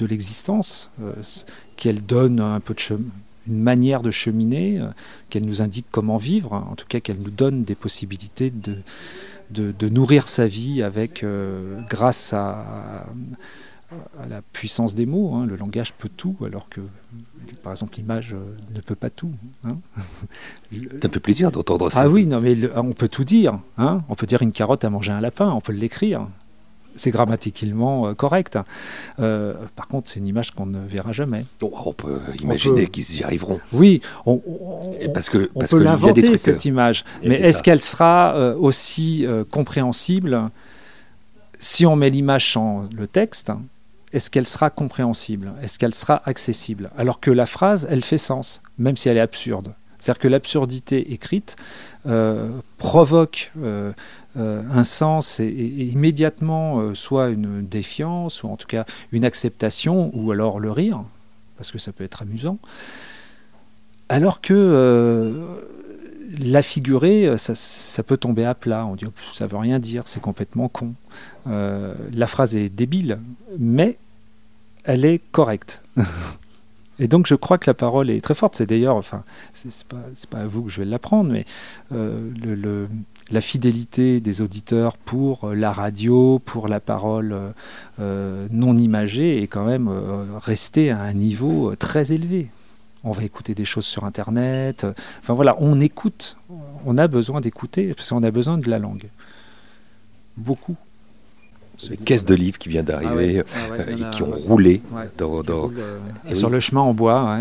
l'existence. 0.00 0.90
Euh, 1.02 1.14
qu'elle 1.84 2.00
donne 2.00 2.40
un 2.40 2.60
peu 2.60 2.72
de 2.72 2.78
chemin, 2.78 3.10
une 3.46 3.60
manière 3.60 4.00
de 4.00 4.10
cheminer, 4.10 4.80
euh, 4.80 4.86
qu'elle 5.28 5.44
nous 5.44 5.60
indique 5.60 5.84
comment 5.90 6.16
vivre, 6.16 6.54
en 6.54 6.74
tout 6.76 6.86
cas 6.88 6.98
qu'elle 7.00 7.18
nous 7.18 7.30
donne 7.30 7.62
des 7.62 7.74
possibilités 7.74 8.48
de, 8.48 8.78
de, 9.50 9.70
de 9.78 9.88
nourrir 9.90 10.26
sa 10.28 10.46
vie 10.46 10.82
avec, 10.82 11.22
euh, 11.22 11.78
grâce 11.90 12.32
à, 12.32 13.04
à, 13.90 14.26
la 14.30 14.40
puissance 14.54 14.94
des 14.94 15.04
mots. 15.04 15.34
Hein. 15.34 15.44
Le 15.44 15.56
langage 15.56 15.92
peut 15.92 16.08
tout, 16.08 16.36
alors 16.42 16.70
que, 16.70 16.80
par 17.62 17.74
exemple, 17.74 17.96
l'image 17.98 18.32
euh, 18.32 18.56
ne 18.74 18.80
peut 18.80 18.94
pas 18.94 19.10
tout. 19.10 19.32
Hein. 19.64 19.76
Ça 21.02 21.08
me 21.08 21.12
fait 21.12 21.20
plaisir 21.20 21.52
d'entendre 21.52 21.92
ça. 21.92 22.00
Ah 22.00 22.08
oui, 22.08 22.24
non, 22.24 22.40
mais 22.40 22.54
le, 22.54 22.72
on 22.78 22.94
peut 22.94 23.08
tout 23.08 23.24
dire. 23.24 23.58
Hein. 23.76 24.00
On 24.08 24.14
peut 24.14 24.26
dire 24.26 24.40
une 24.40 24.52
carotte 24.52 24.86
a 24.86 24.88
mangé 24.88 25.12
un 25.12 25.20
lapin, 25.20 25.50
on 25.50 25.60
peut 25.60 25.74
l'écrire 25.74 26.28
c'est 26.96 27.10
grammaticalement 27.10 28.08
euh, 28.08 28.14
correct. 28.14 28.58
Euh, 29.20 29.54
par 29.76 29.88
contre, 29.88 30.08
c'est 30.08 30.20
une 30.20 30.26
image 30.26 30.52
qu'on 30.52 30.66
ne 30.66 30.78
verra 30.86 31.12
jamais. 31.12 31.44
Oh, 31.62 31.72
on 31.86 31.92
peut 31.92 32.20
imaginer 32.40 32.86
qu'ils 32.86 33.18
y 33.18 33.24
arriveront. 33.24 33.60
Oui, 33.72 34.00
on, 34.26 34.40
on, 34.46 35.08
parce 35.12 35.28
que, 35.28 35.50
on 35.54 35.60
parce 35.60 35.72
peut 35.72 35.78
que 35.78 35.84
l'inventer 35.84 36.36
cette 36.36 36.64
image. 36.64 37.04
Mais 37.22 37.36
est-ce 37.36 37.62
qu'elle 37.62 37.80
sera 37.80 38.34
euh, 38.36 38.54
aussi 38.56 39.26
euh, 39.26 39.44
compréhensible 39.44 40.50
si 41.58 41.86
on 41.86 41.96
met 41.96 42.10
l'image 42.10 42.52
sans 42.52 42.88
le 42.94 43.06
texte, 43.06 43.52
est-ce 44.12 44.30
qu'elle 44.30 44.46
sera 44.46 44.70
compréhensible? 44.70 45.52
Est-ce 45.62 45.78
qu'elle 45.78 45.94
sera 45.94 46.20
accessible? 46.24 46.90
Alors 46.96 47.20
que 47.20 47.30
la 47.30 47.46
phrase, 47.46 47.86
elle 47.90 48.04
fait 48.04 48.18
sens, 48.18 48.62
même 48.78 48.96
si 48.96 49.08
elle 49.08 49.16
est 49.16 49.20
absurde. 49.20 49.74
C'est-à-dire 50.04 50.20
que 50.20 50.28
l'absurdité 50.28 51.14
écrite 51.14 51.56
euh, 52.06 52.50
provoque 52.76 53.50
euh, 53.58 53.90
euh, 54.36 54.62
un 54.70 54.84
sens 54.84 55.40
et, 55.40 55.48
immédiatement 55.48 56.94
soit 56.94 57.30
une 57.30 57.66
défiance, 57.66 58.42
ou 58.42 58.48
en 58.48 58.56
tout 58.56 58.66
cas 58.66 58.84
une 59.12 59.24
acceptation, 59.24 60.10
ou 60.12 60.30
alors 60.30 60.60
le 60.60 60.70
rire, 60.70 61.02
parce 61.56 61.72
que 61.72 61.78
ça 61.78 61.90
peut 61.92 62.04
être 62.04 62.20
amusant. 62.20 62.58
Alors 64.10 64.42
que 64.42 65.40
la 66.38 66.60
figurer, 66.60 67.38
ça, 67.38 67.54
ça, 67.54 68.02
peut 68.02 68.18
tomber 68.18 68.44
à 68.44 68.54
plat. 68.54 68.84
On 68.84 68.96
dit, 68.96 69.06
oh, 69.06 69.12
ça 69.32 69.46
veut 69.46 69.56
rien 69.56 69.78
dire, 69.78 70.06
c'est 70.06 70.20
complètement 70.20 70.68
con. 70.68 70.92
la 71.46 72.26
phrase 72.26 72.54
est 72.56 72.68
débile, 72.68 73.20
mais 73.58 73.96
elle 74.84 75.06
est 75.06 75.22
correcte. 75.32 75.80
Et 76.98 77.08
donc 77.08 77.26
je 77.26 77.34
crois 77.34 77.58
que 77.58 77.68
la 77.68 77.74
parole 77.74 78.10
est 78.10 78.20
très 78.20 78.34
forte. 78.34 78.56
C'est 78.56 78.66
d'ailleurs, 78.66 78.96
enfin, 78.96 79.24
c'est 79.52 79.84
pas, 79.84 79.96
pas 80.30 80.38
à 80.38 80.46
vous 80.46 80.62
que 80.62 80.70
je 80.70 80.80
vais 80.80 80.86
l'apprendre, 80.86 81.30
mais 81.30 81.44
euh, 81.92 82.30
le, 82.40 82.88
la 83.30 83.40
fidélité 83.40 84.20
des 84.20 84.42
auditeurs 84.42 84.96
pour 84.96 85.50
la 85.52 85.72
radio, 85.72 86.38
pour 86.38 86.68
la 86.68 86.80
parole 86.80 87.36
euh, 88.00 88.46
non 88.50 88.76
imagée 88.76 89.42
est 89.42 89.46
quand 89.46 89.64
même 89.64 89.88
euh, 89.88 90.24
restée 90.38 90.90
à 90.90 91.00
un 91.00 91.14
niveau 91.14 91.74
très 91.76 92.12
élevé. 92.12 92.50
On 93.02 93.10
va 93.10 93.22
écouter 93.24 93.54
des 93.54 93.66
choses 93.66 93.84
sur 93.84 94.04
Internet. 94.04 94.86
Enfin 95.20 95.34
voilà, 95.34 95.56
on 95.60 95.80
écoute. 95.80 96.36
On 96.86 96.96
a 96.96 97.06
besoin 97.06 97.40
d'écouter 97.40 97.92
parce 97.92 98.08
qu'on 98.08 98.22
a 98.22 98.30
besoin 98.30 98.56
de 98.56 98.70
la 98.70 98.78
langue. 98.78 99.10
Beaucoup 100.36 100.76
les 101.90 101.96
caisses 101.96 102.24
de 102.24 102.34
livres 102.34 102.58
qui 102.58 102.68
viennent 102.68 102.84
d'arriver 102.84 103.42
ah 103.46 103.58
ah 103.70 103.72
euh, 103.80 103.96
et 103.96 104.10
qui 104.10 104.22
ont 104.22 104.30
roulé 104.30 104.80
dans, 105.18 105.42
euh, 105.48 105.98
sur 106.34 106.50
le 106.50 106.60
chemin 106.60 106.80
en 106.80 106.94
bois. 106.94 107.38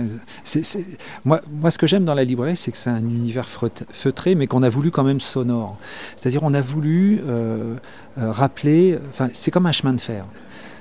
Moi, 1.25 1.41
moi, 1.51 1.71
ce 1.71 1.77
que 1.77 1.87
j'aime 1.87 2.05
dans 2.05 2.15
la 2.15 2.23
librairie, 2.23 2.57
c'est 2.57 2.71
que 2.71 2.77
c'est 2.77 2.89
un 2.89 2.99
univers 2.99 3.47
feutré, 3.47 4.35
mais 4.35 4.47
qu'on 4.47 4.63
a 4.63 4.69
voulu 4.69 4.91
quand 4.91 5.03
même 5.03 5.19
sonore. 5.19 5.77
C'est-à-dire, 6.15 6.41
on 6.43 6.53
a 6.53 6.61
voulu 6.61 7.21
euh, 7.27 7.75
rappeler. 8.17 8.97
Enfin, 9.09 9.29
c'est 9.33 9.51
comme 9.51 9.65
un 9.65 9.71
chemin 9.71 9.93
de 9.93 10.01
fer. 10.01 10.25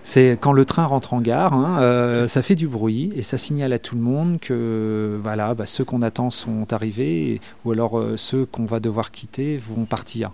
C'est 0.05 0.37
quand 0.41 0.53
le 0.53 0.65
train 0.65 0.85
rentre 0.85 1.15
en 1.15 1.21
gare, 1.21 1.53
hein, 1.53 1.79
euh, 1.81 2.27
ça 2.27 2.43
fait 2.43 2.57
du 2.57 2.67
bruit 2.67 3.13
et 3.15 3.23
ça 3.23 3.39
signale 3.39 3.73
à 3.73 3.79
tout 3.79 3.95
le 3.95 4.01
monde 4.01 4.41
que 4.41 5.21
voilà, 5.23 5.55
bah, 5.55 5.65
ceux 5.67 5.85
qu'on 5.85 6.03
attend 6.03 6.31
sont 6.31 6.73
arrivés 6.73 7.41
ou 7.65 7.71
alors 7.71 7.99
euh, 7.99 8.17
ceux 8.17 8.45
qu'on 8.45 8.65
va 8.65 8.81
devoir 8.81 9.13
quitter 9.13 9.59
vont 9.59 9.85
partir. 9.85 10.33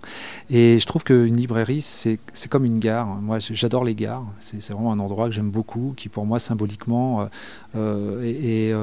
Et 0.49 0.79
je 0.79 0.85
trouve 0.87 1.03
qu'une 1.03 1.35
librairie, 1.35 1.81
c'est 1.81 2.19
comme 2.49 2.65
une 2.65 2.79
gare. 2.79 3.05
Moi, 3.05 3.37
j'adore 3.39 3.83
les 3.83 3.93
gares. 3.93 4.25
C'est 4.39 4.71
vraiment 4.71 4.91
un 4.91 4.99
endroit 4.99 5.27
que 5.27 5.35
j'aime 5.35 5.51
beaucoup, 5.51 5.93
qui 5.95 6.09
pour 6.09 6.25
moi 6.25 6.39
symboliquement 6.39 7.27
euh, 7.75 8.23
et, 8.23 8.73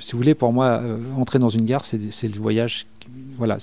si 0.00 0.12
vous 0.12 0.18
voulez, 0.18 0.34
pour 0.34 0.52
moi, 0.52 0.80
entrer 1.16 1.38
dans 1.38 1.50
une 1.50 1.64
gare, 1.64 1.84
c'est 1.84 1.98
le 2.28 2.40
voyage 2.40 2.86
voilà, 3.38 3.58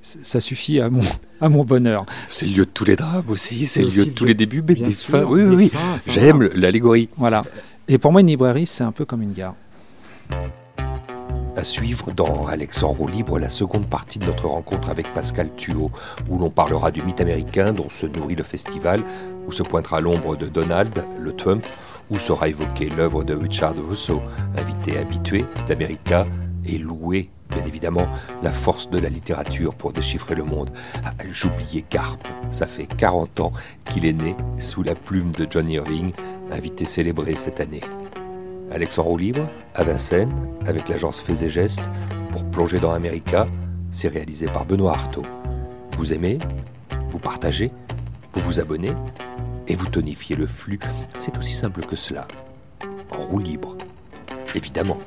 ça 0.00 0.40
suffit 0.40 0.80
à 0.80 0.90
mon, 0.90 1.02
à 1.42 1.48
mon 1.48 1.64
bonheur. 1.64 2.06
C'est 2.30 2.46
le 2.46 2.52
lieu 2.52 2.64
de 2.64 2.70
tous 2.70 2.84
les 2.84 2.96
drames 2.96 3.28
aussi, 3.28 3.66
c'est 3.66 3.82
le 3.82 3.88
lieu 3.88 4.06
de 4.06 4.10
tous 4.10 4.24
les 4.24 4.34
débuts, 4.34 4.62
mais 4.66 4.74
des 4.74 4.92
fins. 4.92 5.24
Oui, 5.24 5.42
oui, 5.42 5.54
oui. 5.54 5.72
J'aime 6.06 6.48
l'allégorie. 6.54 7.08
Voilà. 7.18 7.44
Et 7.88 7.98
pour 7.98 8.12
moi, 8.12 8.20
une 8.20 8.28
librairie, 8.28 8.66
c'est 8.66 8.84
un 8.84 8.92
peu 8.92 9.04
comme 9.04 9.22
une 9.22 9.32
gare. 9.32 9.54
À 11.56 11.64
suivre 11.64 12.12
dans 12.12 12.46
Alex 12.46 12.82
en 12.82 12.92
roue 12.92 13.08
libre 13.08 13.38
la 13.38 13.48
seconde 13.48 13.86
partie 13.86 14.18
de 14.18 14.24
notre 14.24 14.46
rencontre 14.46 14.88
avec 14.88 15.12
Pascal 15.12 15.50
Thuot, 15.56 15.90
où 16.30 16.38
l'on 16.38 16.48
parlera 16.48 16.90
du 16.90 17.02
mythe 17.02 17.20
américain 17.20 17.72
dont 17.72 17.90
se 17.90 18.06
nourrit 18.06 18.36
le 18.36 18.44
festival, 18.44 19.02
où 19.46 19.52
se 19.52 19.62
pointera 19.62 20.00
l'ombre 20.00 20.36
de 20.36 20.46
Donald, 20.46 21.04
le 21.20 21.32
Trump, 21.34 21.66
où 22.10 22.18
sera 22.18 22.48
évoquée 22.48 22.88
l'œuvre 22.88 23.24
de 23.24 23.34
Richard 23.34 23.74
Rousseau, 23.76 24.22
invité 24.56 24.96
habitué 24.96 25.44
d'America 25.68 26.26
et 26.64 26.78
loué 26.78 27.30
bien 27.54 27.64
évidemment 27.66 28.06
la 28.42 28.52
force 28.52 28.90
de 28.90 28.98
la 28.98 29.08
littérature 29.08 29.74
pour 29.74 29.92
déchiffrer 29.92 30.34
le 30.34 30.44
monde. 30.44 30.70
J'oubliais 31.30 31.82
Carpe, 31.82 32.26
ça 32.50 32.66
fait 32.66 32.86
40 32.86 33.40
ans 33.40 33.52
qu'il 33.86 34.06
est 34.06 34.12
né 34.12 34.34
sous 34.58 34.82
la 34.82 34.94
plume 34.94 35.32
de 35.32 35.46
John 35.48 35.68
Irving, 35.68 36.12
invité 36.50 36.84
célébré 36.84 37.36
cette 37.36 37.60
année. 37.60 37.80
Alex 38.70 38.98
en 38.98 39.02
roue 39.02 39.18
libre, 39.18 39.46
à 39.74 39.84
Vincennes, 39.84 40.34
avec 40.66 40.88
l'agence 40.88 41.20
Fais 41.20 41.44
et 41.44 41.50
Gestes, 41.50 41.88
pour 42.30 42.44
plonger 42.50 42.80
dans 42.80 42.92
America, 42.92 43.46
c'est 43.90 44.08
réalisé 44.08 44.46
par 44.46 44.64
Benoît 44.64 44.92
Artaud. 44.92 45.26
Vous 45.98 46.12
aimez, 46.12 46.38
vous 47.10 47.18
partagez, 47.18 47.70
vous 48.32 48.40
vous 48.40 48.60
abonnez 48.60 48.92
et 49.68 49.76
vous 49.76 49.86
tonifiez 49.86 50.36
le 50.36 50.46
flux. 50.46 50.80
C'est 51.14 51.36
aussi 51.36 51.52
simple 51.52 51.84
que 51.84 51.96
cela. 51.96 52.26
En 53.10 53.20
roue 53.20 53.40
libre, 53.40 53.76
évidemment. 54.54 54.98